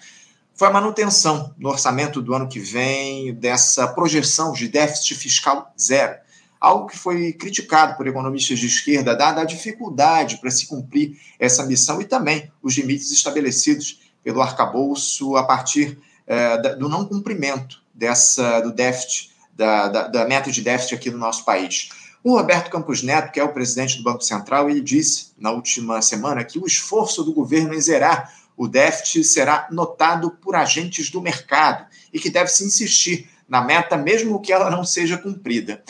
foi 0.55 0.67
a 0.67 0.71
manutenção 0.71 1.53
no 1.57 1.69
orçamento 1.69 2.21
do 2.21 2.33
ano 2.33 2.47
que 2.47 2.59
vem 2.59 3.33
dessa 3.33 3.87
projeção 3.87 4.53
de 4.53 4.67
déficit 4.67 5.15
fiscal 5.15 5.73
zero 5.79 6.22
algo 6.63 6.87
que 6.87 6.97
foi 6.97 7.33
criticado 7.33 7.97
por 7.97 8.07
economistas 8.07 8.57
de 8.57 8.67
esquerda, 8.67 9.13
dada 9.13 9.41
a 9.41 9.45
dificuldade 9.45 10.37
para 10.37 10.49
se 10.49 10.65
cumprir 10.65 11.19
essa 11.37 11.65
missão 11.65 12.01
e 12.01 12.05
também 12.05 12.49
os 12.61 12.77
limites 12.77 13.11
estabelecidos 13.11 13.99
pelo 14.23 14.41
arcabouço 14.41 15.35
a 15.35 15.43
partir 15.43 15.99
é, 16.25 16.75
do 16.75 16.87
não 16.87 17.03
cumprimento 17.03 17.83
dessa, 17.93 18.61
do 18.61 18.71
déficit, 18.71 19.31
da, 19.53 19.89
da, 19.89 20.07
da, 20.07 20.25
meta 20.25 20.49
de 20.49 20.61
déficit 20.61 20.95
aqui 20.95 21.11
no 21.11 21.17
nosso 21.17 21.43
país. 21.43 21.89
O 22.23 22.37
Roberto 22.37 22.71
Campos 22.71 23.03
Neto, 23.03 23.33
que 23.33 23.41
é 23.41 23.43
o 23.43 23.51
presidente 23.51 23.97
do 23.97 24.03
Banco 24.03 24.23
Central, 24.23 24.69
ele 24.69 24.79
disse 24.79 25.33
na 25.37 25.51
última 25.51 26.01
semana 26.01 26.45
que 26.45 26.57
o 26.57 26.65
esforço 26.65 27.25
do 27.25 27.33
governo 27.33 27.73
em 27.73 27.81
zerar 27.81 28.33
o 28.55 28.69
déficit 28.69 29.25
será 29.25 29.67
notado 29.69 30.31
por 30.31 30.55
agentes 30.55 31.09
do 31.09 31.21
mercado 31.21 31.85
e 32.13 32.19
que 32.21 32.29
deve-se 32.29 32.63
insistir 32.63 33.27
na 33.49 33.61
meta, 33.61 33.97
mesmo 33.97 34.41
que 34.41 34.53
ela 34.53 34.69
não 34.69 34.85
seja 34.85 35.17
cumprida. 35.17 35.83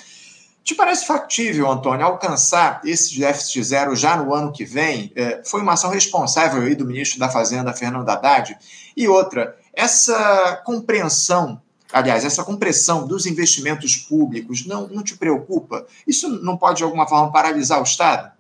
Te 0.63 0.73
parece 0.73 1.05
factível, 1.05 1.69
Antônio, 1.69 2.05
alcançar 2.05 2.79
esse 2.85 3.19
déficit 3.19 3.63
zero 3.63 3.95
já 3.95 4.15
no 4.15 4.33
ano 4.33 4.51
que 4.51 4.63
vem? 4.63 5.11
É, 5.13 5.41
foi 5.43 5.61
uma 5.61 5.73
ação 5.73 5.89
responsável 5.89 6.61
aí 6.61 6.73
do 6.73 6.85
ministro 6.85 7.19
da 7.19 7.27
Fazenda, 7.27 7.73
Fernando 7.73 8.07
Haddad. 8.07 8.57
E 8.95 9.07
outra, 9.07 9.57
essa 9.73 10.61
compreensão, 10.63 11.61
aliás, 11.91 12.23
essa 12.23 12.45
compressão 12.45 13.05
dos 13.05 13.25
investimentos 13.25 13.97
públicos 13.97 14.65
não, 14.65 14.87
não 14.87 15.03
te 15.03 15.17
preocupa? 15.17 15.85
Isso 16.07 16.29
não 16.29 16.55
pode, 16.55 16.77
de 16.77 16.83
alguma 16.85 17.05
forma, 17.05 17.29
paralisar 17.29 17.81
o 17.81 17.83
Estado? 17.83 18.31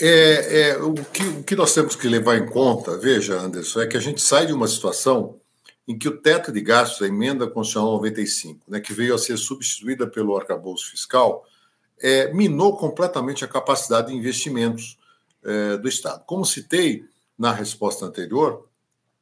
É, 0.00 0.70
é, 0.70 0.76
o, 0.76 0.94
que, 0.94 1.22
o 1.24 1.42
que 1.42 1.56
nós 1.56 1.74
temos 1.74 1.96
que 1.96 2.06
levar 2.06 2.36
em 2.36 2.46
conta, 2.46 2.96
veja, 2.96 3.34
Anderson, 3.40 3.80
é 3.80 3.86
que 3.88 3.96
a 3.96 4.00
gente 4.00 4.20
sai 4.20 4.46
de 4.46 4.52
uma 4.52 4.68
situação 4.68 5.34
em 5.88 5.96
que 5.96 6.06
o 6.06 6.20
teto 6.20 6.52
de 6.52 6.60
gastos, 6.60 7.00
a 7.00 7.08
emenda 7.08 7.46
constitucional 7.46 7.92
95, 7.94 8.60
né, 8.68 8.78
que 8.78 8.92
veio 8.92 9.14
a 9.14 9.18
ser 9.18 9.38
substituída 9.38 10.06
pelo 10.06 10.36
arcabouço 10.36 10.90
fiscal, 10.90 11.46
é, 11.98 12.30
minou 12.34 12.76
completamente 12.76 13.42
a 13.42 13.48
capacidade 13.48 14.08
de 14.08 14.14
investimentos 14.14 14.98
é, 15.42 15.78
do 15.78 15.88
Estado. 15.88 16.22
Como 16.26 16.44
citei 16.44 17.06
na 17.38 17.52
resposta 17.52 18.04
anterior, 18.04 18.68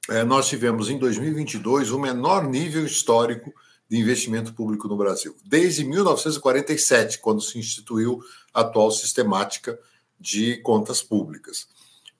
é, 0.09 0.25
nós 0.25 0.49
tivemos 0.49 0.91
em 0.91 0.99
2022 0.99 1.93
o 1.93 2.01
menor 2.01 2.49
nível 2.49 2.85
histórico 2.85 3.55
de 3.89 3.97
investimento 3.99 4.53
público 4.53 4.89
no 4.89 4.97
Brasil, 4.97 5.37
desde 5.45 5.85
1947, 5.85 7.21
quando 7.21 7.41
se 7.41 7.57
instituiu 7.57 8.21
a 8.53 8.63
atual 8.63 8.91
sistemática 8.91 9.79
de 10.19 10.57
contas 10.57 11.01
públicas. 11.01 11.69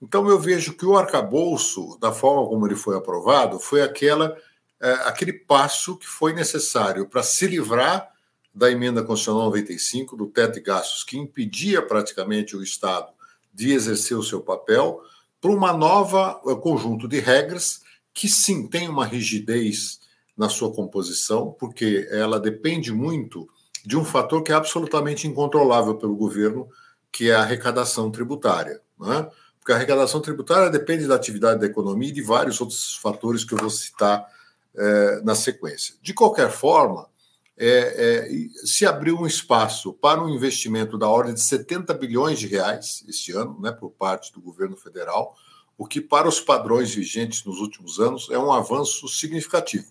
Então 0.01 0.27
eu 0.29 0.39
vejo 0.39 0.73
que 0.73 0.85
o 0.85 0.97
arcabouço, 0.97 1.97
da 1.99 2.11
forma 2.11 2.47
como 2.47 2.65
ele 2.67 2.75
foi 2.75 2.95
aprovado, 2.95 3.59
foi 3.59 3.81
aquela 3.81 4.37
é, 4.79 4.91
aquele 5.05 5.33
passo 5.33 5.97
que 5.97 6.07
foi 6.07 6.33
necessário 6.33 7.07
para 7.07 7.23
se 7.23 7.47
livrar 7.47 8.11
da 8.53 8.71
emenda 8.71 9.03
constitucional 9.03 9.45
95, 9.45 10.15
do 10.15 10.27
teto 10.27 10.55
de 10.55 10.61
gastos, 10.61 11.03
que 11.03 11.17
impedia 11.17 11.81
praticamente 11.81 12.55
o 12.55 12.63
Estado 12.63 13.11
de 13.53 13.71
exercer 13.71 14.17
o 14.17 14.23
seu 14.23 14.41
papel, 14.41 15.01
para 15.41 15.51
uma 15.51 15.73
nova 15.73 16.39
uh, 16.43 16.55
conjunto 16.57 17.07
de 17.07 17.19
regras 17.19 17.81
que 18.13 18.27
sim 18.27 18.67
tem 18.67 18.87
uma 18.87 19.05
rigidez 19.05 19.99
na 20.35 20.49
sua 20.49 20.71
composição, 20.71 21.55
porque 21.59 22.07
ela 22.11 22.39
depende 22.39 22.91
muito 22.91 23.47
de 23.83 23.97
um 23.97 24.05
fator 24.05 24.43
que 24.43 24.51
é 24.51 24.55
absolutamente 24.55 25.27
incontrolável 25.27 25.95
pelo 25.95 26.15
governo, 26.15 26.67
que 27.11 27.29
é 27.29 27.35
a 27.35 27.41
arrecadação 27.41 28.11
tributária. 28.11 28.81
Né? 28.99 29.29
Porque 29.67 29.73
a 29.73 29.75
arrecadação 29.75 30.21
tributária 30.21 30.69
depende 30.69 31.05
da 31.07 31.15
atividade 31.15 31.59
da 31.59 31.65
economia 31.65 32.07
e 32.07 32.13
de 32.13 32.21
vários 32.21 32.61
outros 32.61 32.95
fatores 32.95 33.43
que 33.43 33.53
eu 33.53 33.57
vou 33.57 33.69
citar 33.69 34.25
é, 34.73 35.21
na 35.25 35.35
sequência. 35.35 35.95
De 36.01 36.13
qualquer 36.13 36.49
forma, 36.49 37.09
é, 37.57 37.67
é, 37.67 38.29
se 38.65 38.85
abriu 38.85 39.17
um 39.19 39.27
espaço 39.27 39.91
para 39.91 40.23
um 40.23 40.29
investimento 40.29 40.97
da 40.97 41.09
ordem 41.09 41.33
de 41.33 41.41
70 41.41 41.93
bilhões 41.95 42.39
de 42.39 42.47
reais 42.47 43.03
este 43.09 43.33
ano, 43.33 43.59
né, 43.59 43.69
por 43.73 43.89
parte 43.89 44.31
do 44.31 44.39
governo 44.39 44.77
federal, 44.77 45.35
o 45.77 45.85
que, 45.85 45.99
para 45.99 46.29
os 46.29 46.39
padrões 46.39 46.95
vigentes 46.95 47.43
nos 47.43 47.59
últimos 47.59 47.99
anos, 47.99 48.29
é 48.31 48.39
um 48.39 48.53
avanço 48.53 49.05
significativo. 49.09 49.87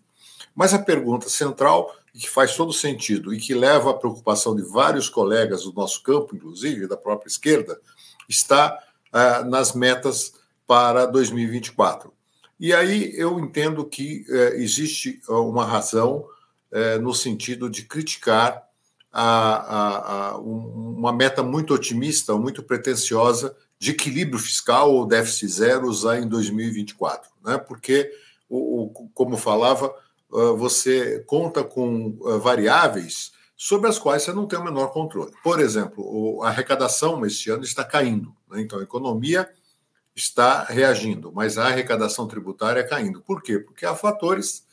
Mas 0.55 0.73
a 0.73 0.79
pergunta 0.79 1.29
central, 1.29 1.95
e 2.15 2.21
que 2.21 2.31
faz 2.31 2.57
todo 2.57 2.73
sentido, 2.73 3.35
e 3.35 3.39
que 3.39 3.53
leva 3.53 3.91
à 3.91 3.95
preocupação 3.95 4.57
de 4.57 4.63
vários 4.63 5.11
colegas 5.11 5.65
do 5.65 5.73
nosso 5.75 6.03
campo, 6.03 6.35
inclusive 6.35 6.87
da 6.87 6.97
própria 6.97 7.29
esquerda, 7.29 7.79
está 8.27 8.83
ah, 9.17 9.43
nas 9.43 9.73
metas 9.73 10.35
para 10.67 11.07
2024. 11.07 12.13
E 12.61 12.75
aí 12.75 13.15
eu 13.17 13.41
entendo 13.41 13.83
que 13.87 14.27
eh, 14.29 14.57
existe 14.57 15.23
ah, 15.27 15.41
uma 15.41 15.65
razão 15.65 16.27
eh, 16.71 16.99
no 16.99 17.15
sentido 17.15 17.71
de 17.71 17.85
criticar 17.85 18.63
a, 19.11 19.23
a, 19.23 20.29
a, 20.33 20.39
uma 20.39 21.15
meta 21.15 21.43
muito 21.43 21.73
otimista, 21.73 22.37
muito 22.37 22.63
pretensiosa 22.63 23.57
de 23.79 23.93
equilíbrio 23.93 24.39
fiscal 24.39 24.93
ou 24.93 25.07
déficit 25.07 25.49
zero 25.49 25.91
já 25.95 26.19
em 26.19 26.29
2024, 26.29 27.31
né? 27.43 27.57
porque, 27.57 28.13
o, 28.51 28.83
o, 28.85 29.09
como 29.15 29.39
falava, 29.39 29.95
você 30.59 31.25
conta 31.27 31.65
com 31.65 32.19
variáveis 32.43 33.33
sobre 33.57 33.89
as 33.89 33.99
quais 33.99 34.23
você 34.23 34.33
não 34.33 34.47
tem 34.47 34.59
o 34.59 34.65
menor 34.65 34.89
controle. 34.89 35.33
Por 35.43 35.59
exemplo, 35.59 36.43
a 36.43 36.49
arrecadação 36.49 37.25
este 37.25 37.51
ano 37.51 37.65
está 37.65 37.83
caindo. 37.83 38.35
Né? 38.51 38.61
Então, 38.61 38.79
a 38.79 38.83
economia 38.83 39.49
está 40.15 40.65
reagindo, 40.65 41.33
mas 41.33 41.57
a 41.57 41.67
arrecadação 41.67 42.27
tributária 42.29 42.87
caindo. 42.87 43.23
Por 43.23 43.43
quê? 43.43 43.59
Porque 43.59 43.87
há 43.87 43.95
fatores 43.95 44.67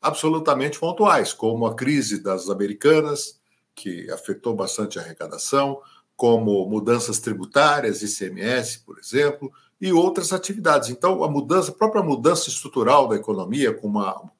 absolutamente 0.00 0.78
pontuais, 0.78 1.32
como 1.32 1.66
a 1.66 1.74
crise 1.74 2.22
das 2.22 2.48
americanas, 2.48 3.38
que 3.74 4.10
afetou 4.10 4.54
bastante 4.54 4.98
a 4.98 5.02
arrecadação, 5.02 5.80
como 6.16 6.66
mudanças 6.68 7.18
tributárias, 7.18 8.02
ICMS, 8.02 8.80
por 8.80 8.98
exemplo, 8.98 9.52
e 9.80 9.92
outras 9.92 10.32
atividades. 10.32 10.90
Então, 10.90 11.24
a 11.24 11.30
mudança, 11.30 11.70
a 11.70 11.74
própria 11.74 12.02
mudança 12.02 12.48
estrutural 12.48 13.08
da 13.08 13.16
economia, 13.16 13.72
com 13.72 13.88
uma, 13.88 14.30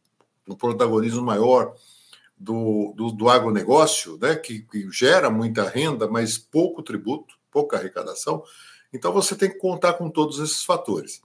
um 0.47 0.55
protagonismo 0.55 1.23
maior 1.23 1.75
do, 2.41 2.95
do, 2.97 3.13
do 3.13 3.29
agronegócio, 3.29 4.19
né, 4.19 4.35
que, 4.35 4.61
que 4.61 4.91
gera 4.91 5.29
muita 5.29 5.69
renda, 5.69 6.09
mas 6.09 6.39
pouco 6.39 6.83
tributo, 6.83 7.35
pouca 7.53 7.77
arrecadação. 7.77 8.43
Então 8.91 9.13
você 9.13 9.37
tem 9.37 9.51
que 9.51 9.59
contar 9.59 9.93
com 9.93 10.09
todos 10.09 10.39
esses 10.39 10.65
fatores. 10.65 11.21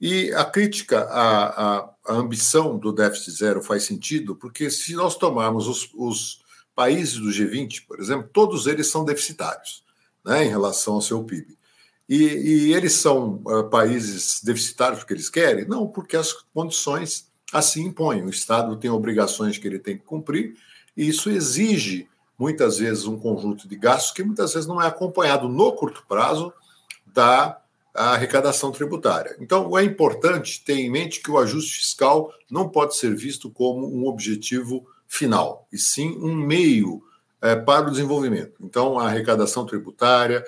E 0.00 0.32
a 0.32 0.44
crítica 0.44 1.00
à, 1.00 1.46
à, 1.46 1.90
à 2.06 2.12
ambição 2.14 2.78
do 2.78 2.92
déficit 2.92 3.32
zero 3.32 3.62
faz 3.62 3.82
sentido, 3.82 4.36
porque 4.36 4.70
se 4.70 4.94
nós 4.94 5.16
tomarmos 5.16 5.66
os, 5.66 5.90
os 5.94 6.42
países 6.74 7.18
do 7.18 7.28
G20, 7.28 7.84
por 7.86 8.00
exemplo, 8.00 8.30
todos 8.32 8.68
eles 8.68 8.86
são 8.86 9.04
deficitários 9.04 9.82
né, 10.24 10.44
em 10.44 10.48
relação 10.48 10.94
ao 10.94 11.02
seu 11.02 11.24
PIB. 11.24 11.58
E, 12.08 12.16
e 12.24 12.74
eles 12.74 12.94
são 12.94 13.42
uh, 13.46 13.68
países 13.68 14.40
deficitários 14.42 15.00
porque 15.00 15.14
eles 15.14 15.28
querem? 15.28 15.66
Não, 15.66 15.88
porque 15.88 16.16
as 16.16 16.32
condições 16.32 17.31
assim 17.52 17.86
impõe. 17.86 18.22
O 18.22 18.30
Estado 18.30 18.76
tem 18.76 18.90
obrigações 18.90 19.58
que 19.58 19.66
ele 19.66 19.78
tem 19.78 19.96
que 19.96 20.04
cumprir, 20.04 20.56
e 20.96 21.08
isso 21.08 21.30
exige, 21.30 22.08
muitas 22.38 22.78
vezes, 22.78 23.04
um 23.04 23.18
conjunto 23.18 23.68
de 23.68 23.76
gastos 23.76 24.12
que 24.12 24.24
muitas 24.24 24.54
vezes 24.54 24.66
não 24.66 24.80
é 24.80 24.86
acompanhado 24.86 25.48
no 25.48 25.72
curto 25.72 26.04
prazo 26.08 26.52
da 27.06 27.58
arrecadação 27.94 28.72
tributária. 28.72 29.36
Então, 29.38 29.76
é 29.76 29.84
importante 29.84 30.64
ter 30.64 30.74
em 30.74 30.90
mente 30.90 31.20
que 31.20 31.30
o 31.30 31.38
ajuste 31.38 31.78
fiscal 31.78 32.32
não 32.50 32.68
pode 32.68 32.96
ser 32.96 33.14
visto 33.14 33.50
como 33.50 33.86
um 33.86 34.06
objetivo 34.06 34.86
final, 35.06 35.68
e 35.70 35.76
sim 35.76 36.16
um 36.18 36.34
meio 36.34 37.02
é, 37.40 37.54
para 37.54 37.86
o 37.86 37.90
desenvolvimento. 37.90 38.54
Então, 38.62 38.98
a 38.98 39.08
arrecadação 39.08 39.66
tributária, 39.66 40.42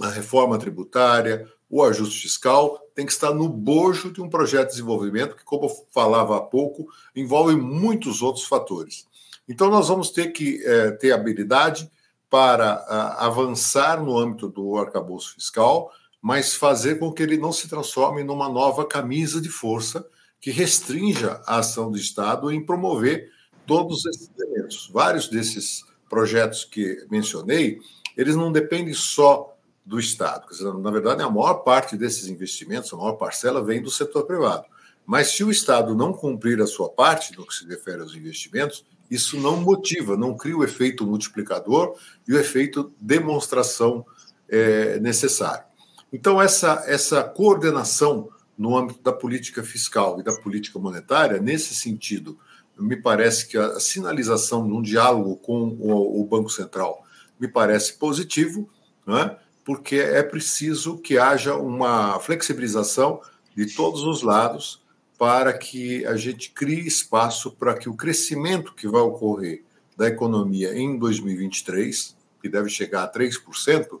a 0.00 0.08
reforma 0.08 0.58
tributária, 0.58 1.46
o 1.70 1.84
ajuste 1.84 2.22
fiscal 2.22 2.80
tem 2.94 3.06
que 3.06 3.12
estar 3.12 3.32
no 3.32 3.48
bojo 3.48 4.10
de 4.10 4.20
um 4.20 4.28
projeto 4.28 4.66
de 4.66 4.72
desenvolvimento 4.72 5.36
que, 5.36 5.44
como 5.44 5.66
eu 5.66 5.86
falava 5.92 6.36
há 6.36 6.40
pouco, 6.40 6.88
envolve 7.14 7.54
muitos 7.54 8.20
outros 8.20 8.44
fatores. 8.44 9.06
Então, 9.48 9.70
nós 9.70 9.88
vamos 9.88 10.10
ter 10.10 10.32
que 10.32 10.60
é, 10.66 10.90
ter 10.90 11.12
habilidade 11.12 11.88
para 12.28 12.72
a, 12.72 13.26
avançar 13.26 14.02
no 14.02 14.18
âmbito 14.18 14.48
do 14.48 14.76
arcabouço 14.76 15.34
fiscal, 15.34 15.92
mas 16.20 16.54
fazer 16.54 16.98
com 16.98 17.12
que 17.12 17.22
ele 17.22 17.36
não 17.38 17.52
se 17.52 17.68
transforme 17.68 18.24
numa 18.24 18.48
nova 18.48 18.84
camisa 18.84 19.40
de 19.40 19.48
força 19.48 20.04
que 20.40 20.50
restrinja 20.50 21.40
a 21.46 21.58
ação 21.58 21.90
do 21.90 21.96
Estado 21.96 22.50
em 22.50 22.64
promover 22.64 23.30
todos 23.64 24.04
esses 24.06 24.28
elementos. 24.38 24.90
Vários 24.92 25.28
desses 25.28 25.84
projetos 26.08 26.64
que 26.64 27.06
mencionei, 27.08 27.78
eles 28.16 28.34
não 28.34 28.50
dependem 28.50 28.94
só 28.94 29.56
do 29.84 29.98
Estado. 29.98 30.46
Na 30.80 30.90
verdade, 30.90 31.22
a 31.22 31.30
maior 31.30 31.54
parte 31.54 31.96
desses 31.96 32.28
investimentos, 32.28 32.92
a 32.92 32.96
maior 32.96 33.12
parcela, 33.12 33.64
vem 33.64 33.82
do 33.82 33.90
setor 33.90 34.24
privado. 34.24 34.64
Mas 35.06 35.28
se 35.28 35.42
o 35.42 35.50
Estado 35.50 35.94
não 35.94 36.12
cumprir 36.12 36.60
a 36.60 36.66
sua 36.66 36.88
parte 36.88 37.36
no 37.36 37.46
que 37.46 37.54
se 37.54 37.66
refere 37.66 38.00
aos 38.00 38.14
investimentos, 38.14 38.84
isso 39.10 39.36
não 39.40 39.56
motiva, 39.56 40.16
não 40.16 40.36
cria 40.36 40.56
o 40.56 40.62
efeito 40.62 41.04
multiplicador 41.04 41.96
e 42.28 42.32
o 42.32 42.38
efeito 42.38 42.92
demonstração 43.00 44.06
é, 44.48 45.00
necessário. 45.00 45.64
Então, 46.12 46.40
essa, 46.40 46.84
essa 46.86 47.24
coordenação 47.24 48.28
no 48.56 48.76
âmbito 48.76 49.02
da 49.02 49.12
política 49.12 49.62
fiscal 49.62 50.20
e 50.20 50.22
da 50.22 50.36
política 50.36 50.78
monetária, 50.78 51.40
nesse 51.40 51.74
sentido, 51.74 52.38
me 52.78 52.96
parece 52.96 53.48
que 53.48 53.58
a 53.58 53.80
sinalização 53.80 54.66
de 54.66 54.72
um 54.72 54.82
diálogo 54.82 55.36
com 55.36 55.76
o, 55.80 56.20
o 56.20 56.24
Banco 56.24 56.50
Central 56.50 57.04
me 57.38 57.48
parece 57.48 57.94
positivo, 57.94 58.68
né? 59.06 59.36
Porque 59.64 59.96
é 59.96 60.22
preciso 60.22 60.98
que 60.98 61.18
haja 61.18 61.54
uma 61.54 62.18
flexibilização 62.20 63.20
de 63.54 63.66
todos 63.74 64.02
os 64.02 64.22
lados 64.22 64.82
para 65.18 65.52
que 65.52 66.04
a 66.06 66.16
gente 66.16 66.50
crie 66.50 66.86
espaço 66.86 67.50
para 67.52 67.74
que 67.74 67.88
o 67.88 67.94
crescimento 67.94 68.74
que 68.74 68.88
vai 68.88 69.02
ocorrer 69.02 69.62
da 69.96 70.08
economia 70.08 70.74
em 70.74 70.98
2023, 70.98 72.16
que 72.40 72.48
deve 72.48 72.70
chegar 72.70 73.04
a 73.04 73.12
3%, 73.12 74.00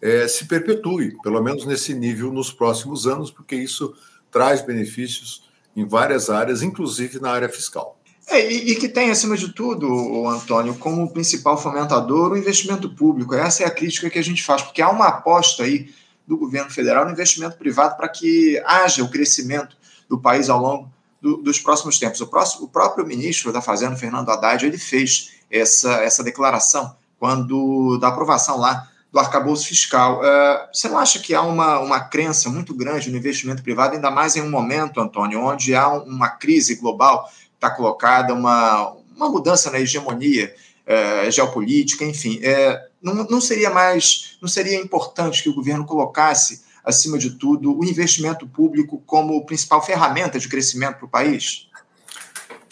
é, 0.00 0.28
se 0.28 0.46
perpetue, 0.46 1.16
pelo 1.22 1.42
menos 1.42 1.66
nesse 1.66 1.92
nível, 1.92 2.32
nos 2.32 2.52
próximos 2.52 3.06
anos, 3.06 3.30
porque 3.30 3.56
isso 3.56 3.96
traz 4.30 4.62
benefícios 4.62 5.48
em 5.74 5.84
várias 5.84 6.30
áreas, 6.30 6.62
inclusive 6.62 7.18
na 7.18 7.30
área 7.30 7.48
fiscal. 7.48 7.98
É, 8.26 8.50
e, 8.50 8.72
e, 8.72 8.76
que 8.76 8.88
tem, 8.88 9.10
acima 9.10 9.36
de 9.36 9.52
tudo, 9.52 9.86
o 9.86 10.28
Antônio, 10.28 10.74
como 10.76 11.10
principal 11.12 11.58
fomentador 11.58 12.32
o 12.32 12.38
investimento 12.38 12.88
público. 12.88 13.34
Essa 13.34 13.64
é 13.64 13.66
a 13.66 13.70
crítica 13.70 14.08
que 14.08 14.18
a 14.18 14.22
gente 14.22 14.42
faz, 14.42 14.62
porque 14.62 14.80
há 14.80 14.90
uma 14.90 15.08
aposta 15.08 15.62
aí 15.62 15.92
do 16.26 16.36
governo 16.36 16.70
federal 16.70 17.04
no 17.04 17.10
investimento 17.10 17.56
privado 17.56 17.96
para 17.96 18.08
que 18.08 18.60
haja 18.64 19.04
o 19.04 19.10
crescimento 19.10 19.76
do 20.08 20.18
país 20.18 20.48
ao 20.48 20.58
longo 20.58 20.90
do, 21.20 21.36
dos 21.36 21.58
próximos 21.58 21.98
tempos. 21.98 22.20
O, 22.20 22.26
próximo, 22.26 22.64
o, 22.64 22.68
próprio 22.68 23.06
ministro 23.06 23.52
da 23.52 23.60
Fazenda, 23.60 23.96
Fernando 23.96 24.30
Haddad, 24.30 24.64
ele 24.64 24.78
fez 24.78 25.32
essa, 25.50 25.92
essa 25.96 26.24
declaração 26.24 26.94
quando 27.18 27.98
da 27.98 28.08
aprovação 28.08 28.58
lá 28.58 28.88
do 29.12 29.18
arcabouço 29.18 29.68
fiscal. 29.68 30.20
Uh, 30.20 30.68
você 30.72 30.88
não 30.88 30.98
acha 30.98 31.20
que 31.20 31.34
há 31.34 31.40
uma, 31.40 31.78
uma 31.78 32.00
crença 32.00 32.50
muito 32.50 32.74
grande 32.74 33.10
no 33.10 33.16
investimento 33.16 33.62
privado, 33.62 33.94
ainda 33.94 34.10
mais 34.10 34.34
em 34.34 34.42
um 34.42 34.50
momento, 34.50 35.00
Antônio, 35.00 35.40
onde 35.40 35.74
há 35.74 35.88
uma 35.88 36.28
crise 36.28 36.74
global, 36.74 37.30
está 37.64 37.70
colocada 37.70 38.34
uma, 38.34 38.94
uma 39.16 39.28
mudança 39.28 39.70
na 39.70 39.80
hegemonia 39.80 40.54
uh, 40.86 41.30
geopolítica, 41.30 42.04
enfim. 42.04 42.38
Uh, 42.38 42.94
não, 43.02 43.14
não 43.24 43.40
seria 43.40 43.70
mais, 43.70 44.36
não 44.40 44.48
seria 44.48 44.76
importante 44.76 45.42
que 45.42 45.48
o 45.48 45.54
governo 45.54 45.86
colocasse 45.86 46.62
acima 46.84 47.16
de 47.16 47.30
tudo, 47.30 47.76
o 47.76 47.84
investimento 47.84 48.46
público 48.46 49.02
como 49.06 49.44
principal 49.46 49.82
ferramenta 49.82 50.38
de 50.38 50.48
crescimento 50.48 50.96
para 50.98 51.06
o 51.06 51.08
país? 51.08 51.68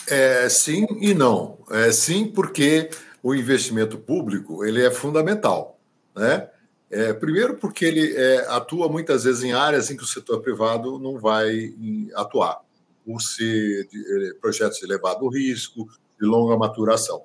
É, 0.06 0.48
sim 0.50 0.86
e 1.00 1.14
não. 1.14 1.58
É, 1.70 1.90
sim, 1.90 2.26
porque 2.26 2.90
o 3.22 3.34
investimento 3.34 3.96
público 3.96 4.64
ele 4.64 4.84
é 4.84 4.90
fundamental. 4.90 5.78
Né? 6.14 6.46
É, 6.90 7.14
primeiro, 7.14 7.56
porque 7.56 7.86
ele 7.86 8.14
é, 8.14 8.46
atua 8.50 8.86
muitas 8.86 9.24
vezes 9.24 9.42
em 9.42 9.52
áreas 9.52 9.90
em 9.90 9.96
que 9.96 10.02
o 10.02 10.06
setor 10.06 10.42
privado 10.42 10.98
não 10.98 11.18
vai 11.18 11.72
atuar, 12.14 12.60
por 13.04 13.20
ser 13.20 13.86
de, 13.88 14.30
é, 14.30 14.34
projetos 14.34 14.78
de 14.78 14.84
elevado 14.84 15.28
risco, 15.28 15.88
de 16.20 16.26
longa 16.26 16.56
maturação. 16.56 17.22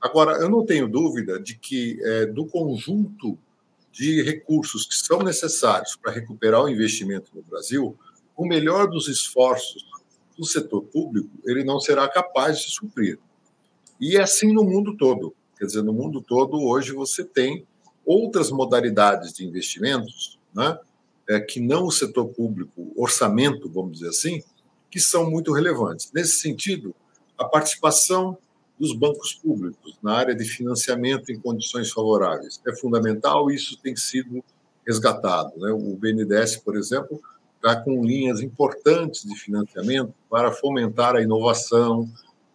Agora, 0.00 0.38
eu 0.38 0.50
não 0.50 0.64
tenho 0.64 0.88
dúvida 0.88 1.38
de 1.38 1.56
que, 1.56 1.98
é, 2.02 2.26
do 2.26 2.46
conjunto 2.46 3.38
de 3.92 4.22
recursos 4.22 4.86
que 4.86 4.94
são 4.94 5.20
necessários 5.22 5.96
para 5.96 6.10
recuperar 6.10 6.62
o 6.62 6.68
investimento 6.68 7.30
no 7.34 7.42
Brasil, 7.42 7.96
o 8.36 8.46
melhor 8.46 8.88
dos 8.88 9.06
esforços 9.06 9.84
do 10.36 10.46
setor 10.46 10.82
público 10.84 11.30
ele 11.44 11.62
não 11.62 11.78
será 11.78 12.08
capaz 12.08 12.60
de 12.60 12.72
suprir. 12.72 13.18
E 14.00 14.16
é 14.16 14.22
assim 14.22 14.52
no 14.52 14.64
mundo 14.64 14.96
todo. 14.96 15.34
Quer 15.58 15.66
dizer, 15.66 15.82
no 15.82 15.92
mundo 15.92 16.20
todo, 16.20 16.60
hoje 16.60 16.92
você 16.92 17.22
tem 17.22 17.64
outras 18.04 18.50
modalidades 18.50 19.32
de 19.32 19.44
investimentos, 19.44 20.38
né, 20.52 20.76
é, 21.28 21.38
que 21.38 21.60
não 21.60 21.84
o 21.84 21.92
setor 21.92 22.26
público, 22.26 22.92
orçamento, 22.96 23.70
vamos 23.70 23.92
dizer 23.92 24.08
assim, 24.08 24.42
que 24.92 25.00
são 25.00 25.28
muito 25.28 25.54
relevantes. 25.54 26.12
Nesse 26.12 26.38
sentido, 26.38 26.94
a 27.38 27.46
participação 27.46 28.36
dos 28.78 28.94
bancos 28.94 29.32
públicos 29.32 29.98
na 30.02 30.12
área 30.14 30.34
de 30.34 30.44
financiamento 30.44 31.32
em 31.32 31.40
condições 31.40 31.90
favoráveis. 31.90 32.60
É 32.66 32.76
fundamental, 32.76 33.50
isso 33.50 33.78
tem 33.78 33.96
sido 33.96 34.44
resgatado. 34.86 35.58
Né? 35.58 35.72
O 35.72 35.96
BNDES, 35.96 36.56
por 36.56 36.76
exemplo, 36.76 37.22
está 37.56 37.74
com 37.74 38.04
linhas 38.04 38.42
importantes 38.42 39.24
de 39.24 39.34
financiamento 39.34 40.12
para 40.28 40.52
fomentar 40.52 41.16
a 41.16 41.22
inovação, 41.22 42.06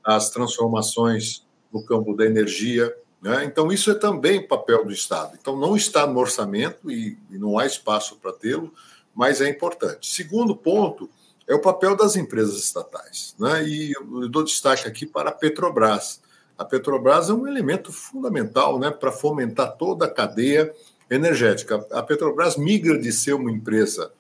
as 0.04 0.30
transformações 0.30 1.44
no 1.74 1.84
campo 1.84 2.16
da 2.16 2.24
energia. 2.24 2.96
Né? 3.20 3.46
Então, 3.46 3.72
isso 3.72 3.90
é 3.90 3.96
também 3.96 4.48
papel 4.48 4.86
do 4.86 4.92
Estado. 4.92 5.36
Então, 5.42 5.58
não 5.58 5.76
está 5.76 6.06
no 6.06 6.20
orçamento 6.20 6.92
e, 6.92 7.18
e 7.32 7.38
não 7.40 7.58
há 7.58 7.66
espaço 7.66 8.18
para 8.18 8.32
tê-lo, 8.32 8.72
mas 9.16 9.42
é 9.42 9.50
importante. 9.50 10.14
Segundo 10.14 10.56
ponto 10.56 11.10
é 11.48 11.56
o 11.56 11.62
papel 11.62 11.96
das 11.96 12.16
empresas 12.16 12.58
estatais. 12.58 13.36
Né? 13.40 13.68
E 13.68 13.94
eu 13.94 14.28
dou 14.28 14.44
destaque 14.44 14.88
aqui 14.88 15.06
para 15.06 15.30
a 15.30 15.34
Petrobras. 15.34 16.22
A 16.58 16.66
Petrobras 16.66 17.30
é 17.30 17.34
um 17.34 17.48
elemento 17.48 17.92
fundamental 17.92 18.78
né, 18.80 18.92
para 18.92 19.12
fomentar 19.12 19.78
toda 19.78 20.06
a 20.06 20.12
cadeia 20.12 20.74
energética. 21.10 21.86
A 21.92 22.04
Petrobras 22.04 22.58
migra 22.58 22.98
de 22.98 23.12
ser 23.12 23.34
uma 23.34 23.52
empresa 23.52 24.12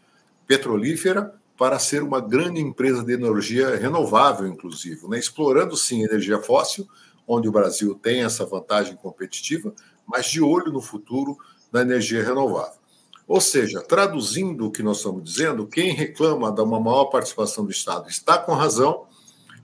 petrolífera 0.47 1.33
para 1.57 1.79
ser 1.79 2.03
uma 2.03 2.21
grande 2.21 2.61
empresa 2.61 3.03
de 3.03 3.13
energia 3.13 3.75
renovável, 3.75 4.47
inclusive, 4.47 5.07
né? 5.07 5.17
explorando 5.17 5.75
sim 5.75 6.03
energia 6.03 6.39
fóssil, 6.39 6.87
onde 7.27 7.49
o 7.49 7.51
Brasil 7.51 7.95
tem 7.95 8.23
essa 8.23 8.45
vantagem 8.45 8.95
competitiva, 8.95 9.73
mas 10.05 10.27
de 10.27 10.39
olho 10.39 10.71
no 10.71 10.81
futuro 10.81 11.37
da 11.71 11.81
energia 11.81 12.23
renovável. 12.23 12.79
Ou 13.27 13.41
seja, 13.41 13.81
traduzindo 13.81 14.65
o 14.65 14.71
que 14.71 14.81
nós 14.81 14.97
estamos 14.97 15.23
dizendo, 15.23 15.67
quem 15.67 15.91
reclama 15.91 16.51
de 16.51 16.61
uma 16.61 16.79
maior 16.79 17.05
participação 17.05 17.65
do 17.65 17.71
Estado 17.71 18.09
está 18.09 18.37
com 18.37 18.53
razão, 18.53 19.05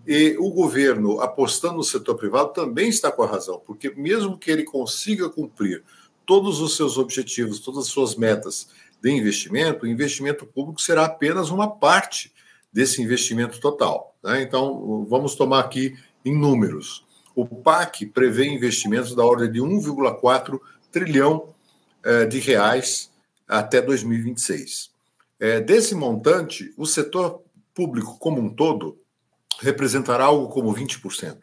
e 0.05 0.35
o 0.37 0.49
governo, 0.49 1.21
apostando 1.21 1.75
no 1.75 1.83
setor 1.83 2.15
privado, 2.15 2.51
também 2.51 2.89
está 2.89 3.09
com 3.09 3.23
a 3.23 3.27
razão, 3.27 3.61
porque 3.65 3.93
mesmo 3.95 4.37
que 4.37 4.51
ele 4.51 4.63
consiga 4.63 5.29
cumprir 5.29 5.81
todos 6.25 6.59
os 6.59 6.75
seus 6.75 6.97
objetivos, 6.97 7.59
todas 7.59 7.85
as 7.85 7.87
suas 7.87 8.15
metas 8.15 8.67
de 9.01 9.09
investimento, 9.11 9.85
o 9.85 9.87
investimento 9.87 10.45
público 10.45 10.81
será 10.81 11.05
apenas 11.05 11.49
uma 11.49 11.69
parte 11.69 12.33
desse 12.71 13.01
investimento 13.01 13.59
total. 13.61 14.15
Né? 14.21 14.41
Então, 14.41 15.05
vamos 15.07 15.35
tomar 15.35 15.59
aqui 15.59 15.97
em 16.25 16.37
números. 16.37 17.05
O 17.33 17.45
PAC 17.45 18.05
prevê 18.07 18.45
investimentos 18.47 19.15
da 19.15 19.25
ordem 19.25 19.51
de 19.51 19.59
1,4 19.59 20.59
trilhão 20.91 21.49
eh, 22.03 22.25
de 22.25 22.39
reais 22.39 23.12
até 23.59 23.81
2026. 23.81 24.91
É, 25.39 25.59
desse 25.59 25.93
montante, 25.93 26.73
o 26.77 26.85
setor 26.85 27.43
público 27.73 28.17
como 28.17 28.41
um 28.41 28.49
todo 28.49 28.99
representará 29.59 30.25
algo 30.25 30.49
como 30.49 30.73
20%. 30.73 31.37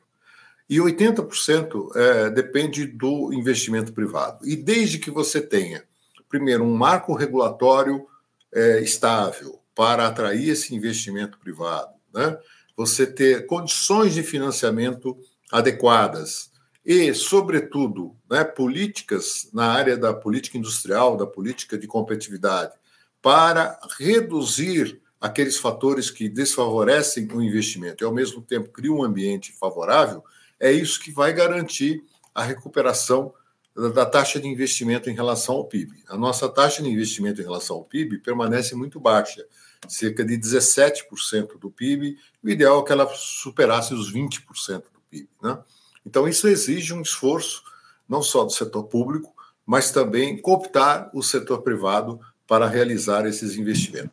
E 0.69 0.79
80% 0.79 1.97
é, 1.97 2.31
depende 2.31 2.87
do 2.87 3.33
investimento 3.33 3.93
privado. 3.93 4.47
E 4.47 4.57
desde 4.57 4.99
que 4.99 5.11
você 5.11 5.41
tenha, 5.41 5.85
primeiro, 6.29 6.65
um 6.65 6.75
marco 6.75 7.15
regulatório 7.15 8.07
é, 8.53 8.81
estável 8.81 9.61
para 9.75 10.07
atrair 10.07 10.51
esse 10.51 10.75
investimento 10.75 11.39
privado, 11.39 11.93
né? 12.13 12.39
você 12.77 13.07
ter 13.07 13.47
condições 13.47 14.15
de 14.15 14.23
financiamento 14.23 15.19
adequadas, 15.51 16.50
e, 16.85 17.13
sobretudo, 17.15 18.17
né, 18.29 18.43
políticas 18.43 19.49
na 19.53 19.67
área 19.67 19.97
da 19.97 20.15
política 20.15 20.57
industrial, 20.57 21.17
da 21.17 21.27
política 21.27 21.77
de 21.77 21.87
competitividade, 21.87 22.73
para 23.21 23.79
reduzir 23.99 25.01
aqueles 25.21 25.59
fatores 25.59 26.11
que 26.11 26.29
desfavorecem 26.29 27.29
o 27.33 27.43
investimento 27.43 28.03
e, 28.03 28.07
ao 28.07 28.15
mesmo 28.15 28.41
tempo, 28.41 28.71
criam 28.71 28.97
um 28.97 29.05
ambiente 29.05 29.53
favorável, 29.53 30.25
é 30.59 30.73
isso 30.73 31.01
que 31.01 31.13
vai 31.13 31.33
garantir 31.33 32.03
a 32.35 32.43
recuperação 32.43 33.35
da 33.75 34.05
taxa 34.05 34.41
de 34.41 34.49
investimento 34.49 35.09
em 35.09 35.15
relação 35.15 35.57
ao 35.57 35.65
PIB. 35.65 36.03
A 36.09 36.17
nossa 36.17 36.49
taxa 36.49 36.83
de 36.83 36.89
investimento 36.89 37.41
em 37.41 37.45
relação 37.45 37.77
ao 37.77 37.85
PIB 37.85 38.19
permanece 38.19 38.75
muito 38.75 38.99
baixa, 38.99 39.47
cerca 39.89 40.25
de 40.25 40.37
17% 40.37 41.59
do 41.59 41.71
PIB. 41.71 42.19
O 42.43 42.49
ideal 42.49 42.81
é 42.81 42.85
que 42.85 42.93
ela 42.93 43.09
superasse 43.15 43.95
os 43.95 44.13
20% 44.13 44.83
do 44.93 45.01
PIB. 45.09 45.29
Né? 45.43 45.59
Então, 46.05 46.29
isso 46.29 46.49
exige 46.49 46.93
um 46.93 47.03
esforço, 47.03 47.63
não 48.09 48.23
só 48.23 48.45
do 48.45 48.51
setor 48.51 48.85
público, 48.85 49.33
mas 49.67 49.91
também 49.91 50.37
cooptar 50.37 51.11
o 51.15 51.23
setor 51.23 51.63
privado 51.63 52.21
para 52.47 52.67
realizar 52.67 53.27
esses 53.27 53.57
investimentos. 53.57 54.11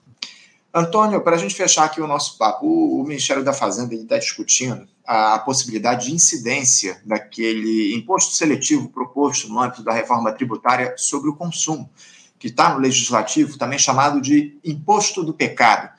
Antônio, 0.74 1.22
para 1.22 1.36
a 1.36 1.40
gente 1.40 1.56
fechar 1.56 1.86
aqui 1.86 2.00
o 2.00 2.08
nosso 2.08 2.38
papo, 2.38 2.68
o, 2.68 3.04
Ministério 3.04 3.44
da 3.44 3.52
Fazenda 3.52 3.96
está 3.96 4.18
discutindo 4.20 4.88
a 5.04 5.40
possibilidade 5.40 6.06
de 6.06 6.14
incidência 6.14 7.02
daquele 7.04 7.96
imposto 7.96 8.36
seletivo 8.36 8.90
proposto 8.90 9.50
no 9.50 9.60
âmbito 9.60 9.82
da 9.82 9.92
reforma 9.92 10.32
tributária 10.32 10.94
sobre 10.98 11.30
o 11.30 11.36
consumo. 11.36 11.90
que 12.38 12.50
está 12.50 12.72
no 12.72 12.80
legislativo, 12.80 13.58
também 13.58 13.80
chamado 13.80 14.22
de 14.22 14.60
imposto 14.64 15.24
do 15.24 15.34
pecado, 15.34 15.90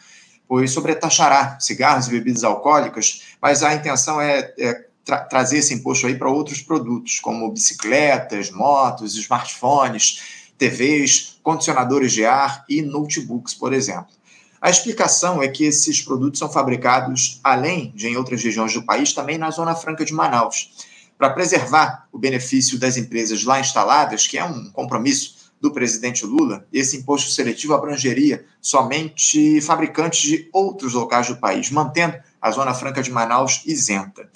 pois 0.46 0.70
sobretaxará 0.70 1.59
cigarros 1.59 2.07
e 2.07 2.11
bebidas 2.11 2.44
alcoólicas, 2.44 3.24
mas 3.42 3.64
a 3.64 3.74
intenção 3.74 4.20
é, 4.20 4.55
é 4.57 4.88
tra 5.09 5.21
trazer 5.21 5.57
esse 5.57 5.73
imposto 5.73 6.07
aí 6.07 6.18
para 6.18 6.29
outros 6.29 6.61
produtos, 6.61 7.18
como 7.18 7.51
bicicletas, 7.51 8.51
motos, 8.51 9.16
smartphones, 9.16 10.51
TVs, 10.59 11.38
condicionadores 11.42 12.12
de 12.12 12.27
ar 12.27 12.62
e 12.68 12.83
notebooks, 12.83 13.55
por 13.55 13.73
exemplo. 13.73 14.12
A 14.61 14.68
explicação 14.68 15.42
é 15.42 15.49
que 15.49 15.64
esses 15.64 16.03
produtos 16.03 16.38
são 16.38 16.53
fabricados, 16.53 17.40
além 17.42 17.90
de 17.97 18.07
em 18.07 18.18
outras 18.18 18.44
regiões 18.44 18.75
do 18.75 18.85
país, 18.85 19.14
também 19.14 19.38
na 19.38 19.51
Zona 19.51 19.75
Franca 19.75 20.05
de 20.05 20.12
Manaus, 20.12 20.75
para 21.16 21.31
preservar 21.31 22.07
o 22.12 22.18
benefício 22.18 22.79
das 22.79 22.99
empresas 22.99 23.44
lá 23.44 23.59
instaladas, 23.61 24.27
que 24.27 24.37
é 24.37 24.44
um 24.44 24.71
compromisso 24.71 25.38
do 25.59 25.73
presidente 25.73 26.27
Lula, 26.27 26.66
esse 26.71 26.99
imposto 26.99 27.31
seletivo 27.31 27.73
abrangeria 27.73 28.44
somente 28.61 29.61
fabricantes 29.62 30.21
de 30.21 30.51
outros 30.53 30.92
locais 30.92 31.29
do 31.29 31.37
país, 31.38 31.71
mantendo 31.71 32.18
a 32.42 32.51
Zona 32.51 32.75
Franca 32.75 33.03
de 33.03 33.11
Manaus 33.11 33.62
isenta. 33.64 34.29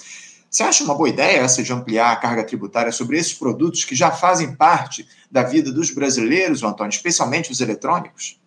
Você 0.53 0.65
acha 0.65 0.85
uma 0.85 0.95
boa 0.95 1.09
ideia 1.09 1.39
essa 1.39 1.63
de 1.63 1.73
ampliar 1.73 2.13
a 2.13 2.17
carga 2.17 2.45
tributária 2.45 2.93
sobre 2.93 3.17
esses 3.17 3.33
produtos 3.33 3.87
que 3.87 3.95
já 3.95 4.11
fazem 4.11 4.55
parte 4.55 5.09
da 5.31 5.43
vida 5.43 5.73
dos 5.73 5.91
brasileiros, 5.91 6.63
Antônio, 6.63 6.91
especialmente 6.91 7.51
os 7.51 7.63
eletrônicos? 7.63 8.39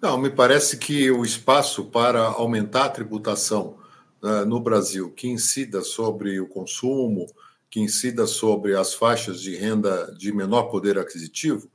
Não, 0.00 0.16
me 0.16 0.30
parece 0.30 0.76
que 0.76 1.10
o 1.10 1.24
espaço 1.24 1.86
para 1.86 2.22
aumentar 2.22 2.84
a 2.84 2.88
tributação 2.88 3.74
uh, 4.22 4.46
no 4.46 4.60
Brasil, 4.60 5.10
que 5.10 5.26
incida 5.26 5.82
sobre 5.82 6.38
o 6.38 6.46
consumo, 6.46 7.26
que 7.68 7.80
incida 7.80 8.28
sobre 8.28 8.76
as 8.76 8.94
faixas 8.94 9.40
de 9.40 9.56
renda 9.56 10.14
de 10.16 10.32
menor 10.32 10.64
poder 10.70 11.00
aquisitivo, 11.00 11.68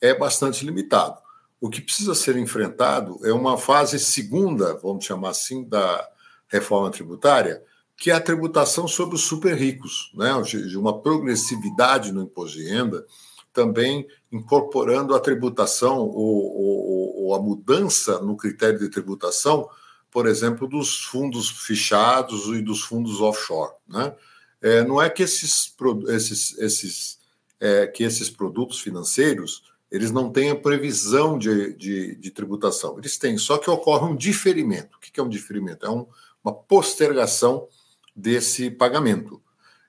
é 0.00 0.12
bastante 0.12 0.66
limitado. 0.66 1.20
O 1.60 1.70
que 1.70 1.80
precisa 1.80 2.16
ser 2.16 2.36
enfrentado 2.36 3.20
é 3.22 3.32
uma 3.32 3.56
fase 3.56 3.96
segunda, 4.00 4.74
vamos 4.82 5.04
chamar 5.04 5.30
assim, 5.30 5.62
da 5.62 6.04
reforma 6.48 6.90
tributária, 6.90 7.62
que 8.00 8.10
é 8.10 8.14
a 8.14 8.20
tributação 8.20 8.88
sobre 8.88 9.14
os 9.14 9.20
super 9.20 9.54
ricos, 9.54 10.10
né? 10.14 10.30
de 10.42 10.78
uma 10.78 11.02
progressividade 11.02 12.10
no 12.12 12.22
imposto 12.22 12.56
de 12.56 12.66
renda, 12.66 13.04
também 13.52 14.08
incorporando 14.32 15.14
a 15.14 15.20
tributação 15.20 15.98
ou, 15.98 17.26
ou, 17.26 17.34
a 17.34 17.38
mudança 17.38 18.18
no 18.20 18.38
critério 18.38 18.78
de 18.78 18.88
tributação, 18.88 19.68
por 20.10 20.26
exemplo, 20.26 20.66
dos 20.66 21.04
fundos 21.04 21.50
fechados 21.50 22.46
e 22.46 22.62
dos 22.62 22.80
fundos 22.80 23.20
offshore. 23.20 23.74
Né? 23.86 24.14
É, 24.62 24.82
não 24.82 25.00
é 25.00 25.10
que 25.10 25.22
esses, 25.22 25.70
esses, 26.08 26.58
esses, 26.58 27.18
é, 27.60 27.86
que 27.86 28.02
esses 28.02 28.30
produtos 28.30 28.80
financeiros 28.80 29.62
eles 29.90 30.10
não 30.10 30.30
têm 30.30 30.50
a 30.50 30.56
previsão 30.56 31.36
de, 31.36 31.74
de, 31.74 32.14
de, 32.14 32.30
tributação. 32.30 32.96
Eles 32.96 33.18
têm, 33.18 33.36
só 33.36 33.58
que 33.58 33.68
ocorre 33.68 34.06
um 34.06 34.16
diferimento. 34.16 34.96
O 34.96 35.00
que 35.00 35.20
é 35.20 35.22
um 35.22 35.28
diferimento? 35.28 35.84
É 35.84 35.90
um, 35.90 36.06
uma 36.42 36.54
postergação 36.54 37.68
desse 38.14 38.70
pagamento. 38.70 39.42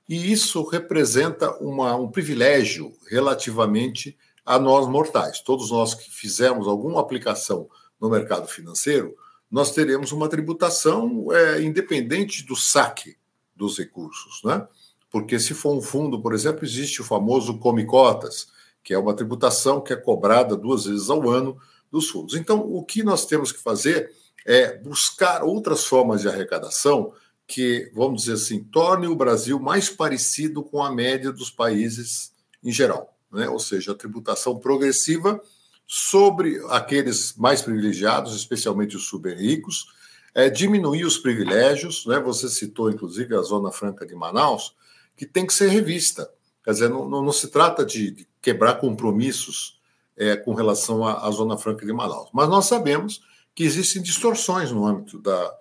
E 0.08 0.32
isso 0.32 0.64
representa 0.64 1.52
uma, 1.58 1.96
um 1.96 2.10
privilégio 2.10 2.94
relativamente 3.10 4.18
a 4.46 4.60
nós 4.60 4.88
mortais. 4.88 5.40
Todos 5.40 5.72
nós 5.72 5.94
que 5.94 6.12
fizemos 6.12 6.68
alguma 6.68 7.00
aplicação 7.00 7.70
no 8.00 8.10
mercado 8.10 8.48
financeiro, 8.48 9.16
nós 9.50 9.72
teremos 9.72 10.12
uma 10.12 10.28
tributação 10.28 11.28
é, 11.32 11.62
independente 11.62 12.46
do 12.46 12.56
saque 12.56 13.18
dos 13.56 13.78
recursos, 13.78 14.42
né? 14.44 14.68
Porque 15.12 15.40
se 15.40 15.54
for 15.54 15.76
um 15.76 15.82
fundo, 15.82 16.22
por 16.22 16.34
exemplo, 16.34 16.66
existe 16.66 17.02
o 17.02 17.06
famoso 17.06 17.60
come 17.60 17.86
cotas, 17.86 18.48
que 18.84 18.94
é 18.94 18.98
uma 18.98 19.14
tributação 19.14 19.82
que 19.82 19.92
é 19.92 19.96
cobrada 19.96 20.56
duas 20.56 20.86
vezes 20.86 21.10
ao 21.10 21.30
ano 21.30 21.58
dos 21.92 22.10
fundos. 22.10 22.36
Então, 22.36 22.60
o 22.60 22.84
que 22.84 23.04
nós 23.04 23.26
temos 23.26 23.52
que 23.52 23.60
fazer 23.60 24.12
é 24.46 24.78
buscar 24.78 25.44
outras 25.44 25.86
formas 25.86 26.22
de 26.22 26.30
arrecadação 26.30 27.14
que, 27.52 27.92
vamos 27.94 28.22
dizer 28.22 28.34
assim, 28.34 28.64
torne 28.64 29.08
o 29.08 29.16
Brasil 29.16 29.60
mais 29.60 29.90
parecido 29.90 30.64
com 30.64 30.82
a 30.82 30.90
média 30.90 31.32
dos 31.32 31.50
países 31.50 32.32
em 32.64 32.72
geral, 32.72 33.14
né? 33.32 33.50
ou 33.50 33.60
seja, 33.60 33.92
a 33.92 33.96
tributação 33.96 34.58
progressiva 34.58 35.42
sobre 35.86 36.62
aqueles 36.70 37.36
mais 37.36 37.62
privilegiados, 37.62 38.34
especialmente 38.34 38.96
os 38.96 39.08
super 39.08 39.36
ricos, 39.38 39.88
é, 40.34 40.50
diminuir 40.50 41.04
os 41.04 41.18
privilégios, 41.18 42.06
né? 42.06 42.20
você 42.20 42.48
citou 42.48 42.90
inclusive 42.90 43.36
a 43.36 43.42
Zona 43.42 43.72
Franca 43.72 44.06
de 44.06 44.16
Manaus, 44.16 44.74
que 45.18 45.26
tem 45.26 45.46
que 45.46 45.54
ser 45.54 45.68
revista. 45.68 46.32
Quer 46.64 46.72
dizer, 46.72 46.90
não, 46.90 47.10
não, 47.10 47.22
não 47.22 47.34
se 47.34 47.50
trata 47.50 47.86
de, 47.86 48.26
quebrar 48.42 48.76
compromissos 48.76 49.80
é, 50.18 50.36
com 50.36 50.54
relação 50.54 51.06
à, 51.06 51.30
Zona 51.32 51.58
Franca 51.58 51.86
de 51.86 51.94
Manaus. 51.94 52.30
Mas 52.34 52.50
nós 52.50 52.66
sabemos 52.66 53.22
que 53.54 53.64
existem 53.64 54.02
distorções 54.02 54.72
no 54.72 54.86
âmbito 54.86 55.20
da, 55.20 55.54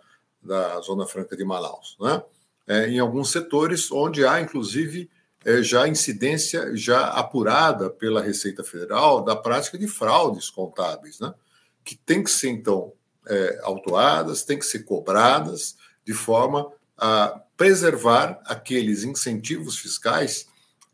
da 0.43 0.81
Zona 0.81 1.07
Franca 1.07 1.37
de 1.37 1.45
Manaus, 1.45 1.97
né? 2.01 2.23
É, 2.67 2.89
em 2.89 2.99
alguns 2.99 3.31
setores 3.31 3.91
onde 3.91 4.25
há, 4.25 4.41
inclusive, 4.41 5.11
é, 5.45 5.63
já 5.63 5.89
incidência 5.89 6.77
já 6.77 7.09
apurada 7.09 7.91
pela 7.91 8.23
Receita 8.23 8.63
Federal 8.63 9.25
da 9.25 9.35
prática 9.35 9.77
de 9.79 9.89
fraudes 9.89 10.51
contábeis, 10.51 11.19
né? 11.19 11.35
que 11.85 11.97
tem 11.97 12.23
que 12.23 12.31
ser, 12.31 12.51
então, 12.51 12.93
é, 13.27 13.61
autuadas, 13.63 14.45
tem 14.45 14.59
que 14.59 14.67
ser 14.67 14.81
cobradas 14.81 15.77
de 16.05 16.13
forma 16.13 16.71
a 16.97 17.41
preservar 17.57 18.41
aqueles 18.45 19.05
incentivos 19.05 19.79
fiscais 19.79 20.47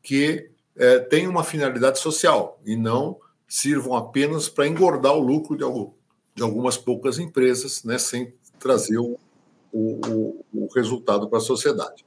que 0.03 0.49
é, 0.77 0.99
têm 1.01 1.27
uma 1.27 1.43
finalidade 1.43 1.99
social 1.99 2.61
e 2.65 2.77
não 2.77 3.19
sirvam 3.49 3.95
apenas 3.95 4.49
para 4.49 4.67
engordar 4.67 5.13
o 5.13 5.21
lucro 5.21 5.57
de, 5.57 5.65
algum, 5.65 5.93
de 6.35 6.43
algumas 6.43 6.77
poucas 6.77 7.19
empresas, 7.19 7.83
né, 7.85 7.99
sem 7.99 8.33
trazer 8.59 8.99
o, 9.77 10.01
o, 10.09 10.45
o 10.65 10.69
resultado 10.75 11.29
para 11.29 11.39
a 11.39 11.43
sociedade. 11.43 12.05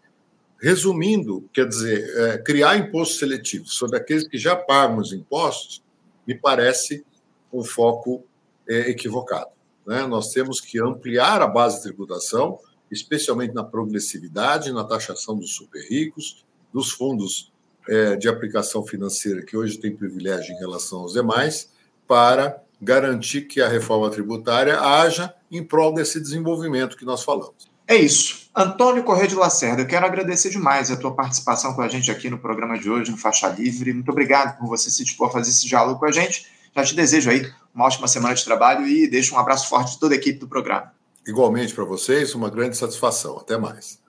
Resumindo, 0.59 1.47
quer 1.53 1.67
dizer, 1.67 2.03
é, 2.17 2.37
criar 2.39 2.77
imposto 2.77 3.15
seletivo 3.15 3.67
sobre 3.67 3.97
aqueles 3.97 4.27
que 4.27 4.37
já 4.37 4.55
pagam 4.55 4.97
os 4.97 5.13
impostos 5.13 5.83
me 6.25 6.35
parece 6.35 7.05
um 7.53 7.63
foco 7.63 8.23
é, 8.67 8.89
equivocado. 8.89 9.51
Né? 9.85 10.05
Nós 10.05 10.31
temos 10.31 10.59
que 10.59 10.81
ampliar 10.81 11.41
a 11.41 11.47
base 11.47 11.77
de 11.77 11.83
tributação, 11.83 12.59
especialmente 12.91 13.53
na 13.53 13.63
progressividade, 13.63 14.71
na 14.71 14.83
taxação 14.83 15.37
dos 15.37 15.55
super 15.55 15.81
ricos, 15.87 16.45
dos 16.73 16.91
fundos 16.91 17.51
é, 17.87 18.15
de 18.15 18.27
aplicação 18.27 18.85
financeira 18.85 19.43
que 19.43 19.55
hoje 19.55 19.77
tem 19.77 19.95
privilégio 19.95 20.53
em 20.53 20.59
relação 20.59 20.99
aos 20.99 21.13
demais, 21.13 21.71
para 22.07 22.61
garantir 22.81 23.41
que 23.41 23.61
a 23.61 23.67
reforma 23.67 24.09
tributária 24.09 24.79
haja 24.79 25.33
em 25.51 25.63
prol 25.63 25.93
desse 25.93 26.19
desenvolvimento 26.19 26.95
que 26.95 27.05
nós 27.05 27.23
falamos. 27.23 27.69
É 27.87 27.95
isso. 27.95 28.49
Antônio 28.55 29.03
Correia 29.03 29.27
de 29.27 29.35
Lacerda, 29.35 29.81
eu 29.81 29.87
quero 29.87 30.05
agradecer 30.05 30.49
demais 30.49 30.91
a 30.91 30.97
tua 30.97 31.13
participação 31.13 31.73
com 31.73 31.81
a 31.81 31.87
gente 31.87 32.11
aqui 32.11 32.29
no 32.29 32.37
programa 32.37 32.77
de 32.77 32.89
hoje, 32.89 33.09
no 33.09 33.17
Faixa 33.17 33.47
Livre. 33.47 33.93
Muito 33.93 34.11
obrigado 34.11 34.57
por 34.59 34.67
você 34.67 34.89
se 34.91 35.03
dispor 35.03 35.29
a 35.29 35.31
fazer 35.31 35.49
esse 35.49 35.67
diálogo 35.67 35.99
com 35.99 36.05
a 36.05 36.11
gente. 36.11 36.45
Já 36.75 36.83
te 36.83 36.95
desejo 36.95 37.31
aí 37.31 37.51
uma 37.73 37.85
ótima 37.85 38.07
semana 38.07 38.35
de 38.35 38.45
trabalho 38.45 38.87
e 38.87 39.07
deixo 39.07 39.33
um 39.33 39.39
abraço 39.39 39.67
forte 39.67 39.93
de 39.93 39.99
toda 39.99 40.13
a 40.13 40.17
equipe 40.17 40.37
do 40.37 40.47
programa. 40.47 40.93
Igualmente 41.27 41.73
para 41.73 41.83
vocês, 41.83 42.35
uma 42.35 42.49
grande 42.49 42.77
satisfação. 42.77 43.37
Até 43.37 43.57
mais. 43.57 43.99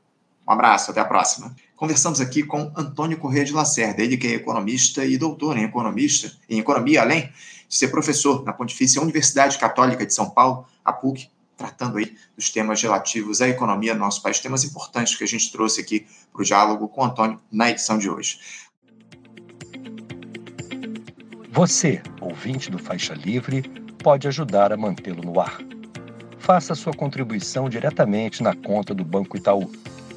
Um 0.46 0.52
abraço, 0.52 0.90
até 0.90 1.00
a 1.00 1.04
próxima. 1.04 1.54
Conversamos 1.76 2.20
aqui 2.20 2.42
com 2.42 2.70
Antônio 2.76 3.16
Correia 3.16 3.44
de 3.44 3.52
Lacerda, 3.52 4.02
ele 4.02 4.16
que 4.16 4.26
é 4.26 4.32
economista 4.32 5.04
e 5.04 5.16
doutor 5.16 5.56
em 5.56 5.64
economista, 5.64 6.30
em 6.48 6.58
economia, 6.58 7.00
além 7.00 7.32
de 7.70 7.76
ser 7.76 7.88
professor 7.88 8.44
na 8.44 8.52
Pontifícia 8.52 9.00
Universidade 9.00 9.56
Católica 9.56 10.04
de 10.04 10.12
São 10.12 10.28
Paulo, 10.28 10.66
a 10.84 10.92
PUC, 10.92 11.30
tratando 11.56 11.96
aí 11.98 12.16
dos 12.34 12.50
temas 12.50 12.82
relativos 12.82 13.40
à 13.40 13.48
economia 13.48 13.94
do 13.94 14.00
nosso 14.00 14.20
país, 14.20 14.40
temas 14.40 14.64
importantes 14.64 15.14
que 15.14 15.22
a 15.22 15.26
gente 15.26 15.52
trouxe 15.52 15.80
aqui 15.80 16.04
para 16.32 16.42
o 16.42 16.44
diálogo 16.44 16.88
com 16.88 17.02
o 17.02 17.04
Antônio 17.04 17.40
na 17.52 17.70
edição 17.70 17.96
de 17.96 18.10
hoje. 18.10 18.40
Você, 21.52 22.02
ouvinte 22.20 22.72
do 22.72 22.78
Faixa 22.78 23.14
Livre, 23.14 23.62
pode 24.02 24.26
ajudar 24.26 24.72
a 24.72 24.76
mantê-lo 24.76 25.22
no 25.22 25.38
ar. 25.38 25.60
Faça 26.40 26.74
sua 26.74 26.92
contribuição 26.92 27.68
diretamente 27.68 28.42
na 28.42 28.56
conta 28.56 28.92
do 28.92 29.04
Banco 29.04 29.36
Itaú, 29.36 29.70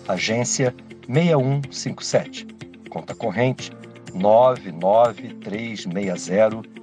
agência 0.08 0.74
6157, 1.08 2.48
conta 2.90 3.14
corrente 3.14 3.72
99360 4.16 6.83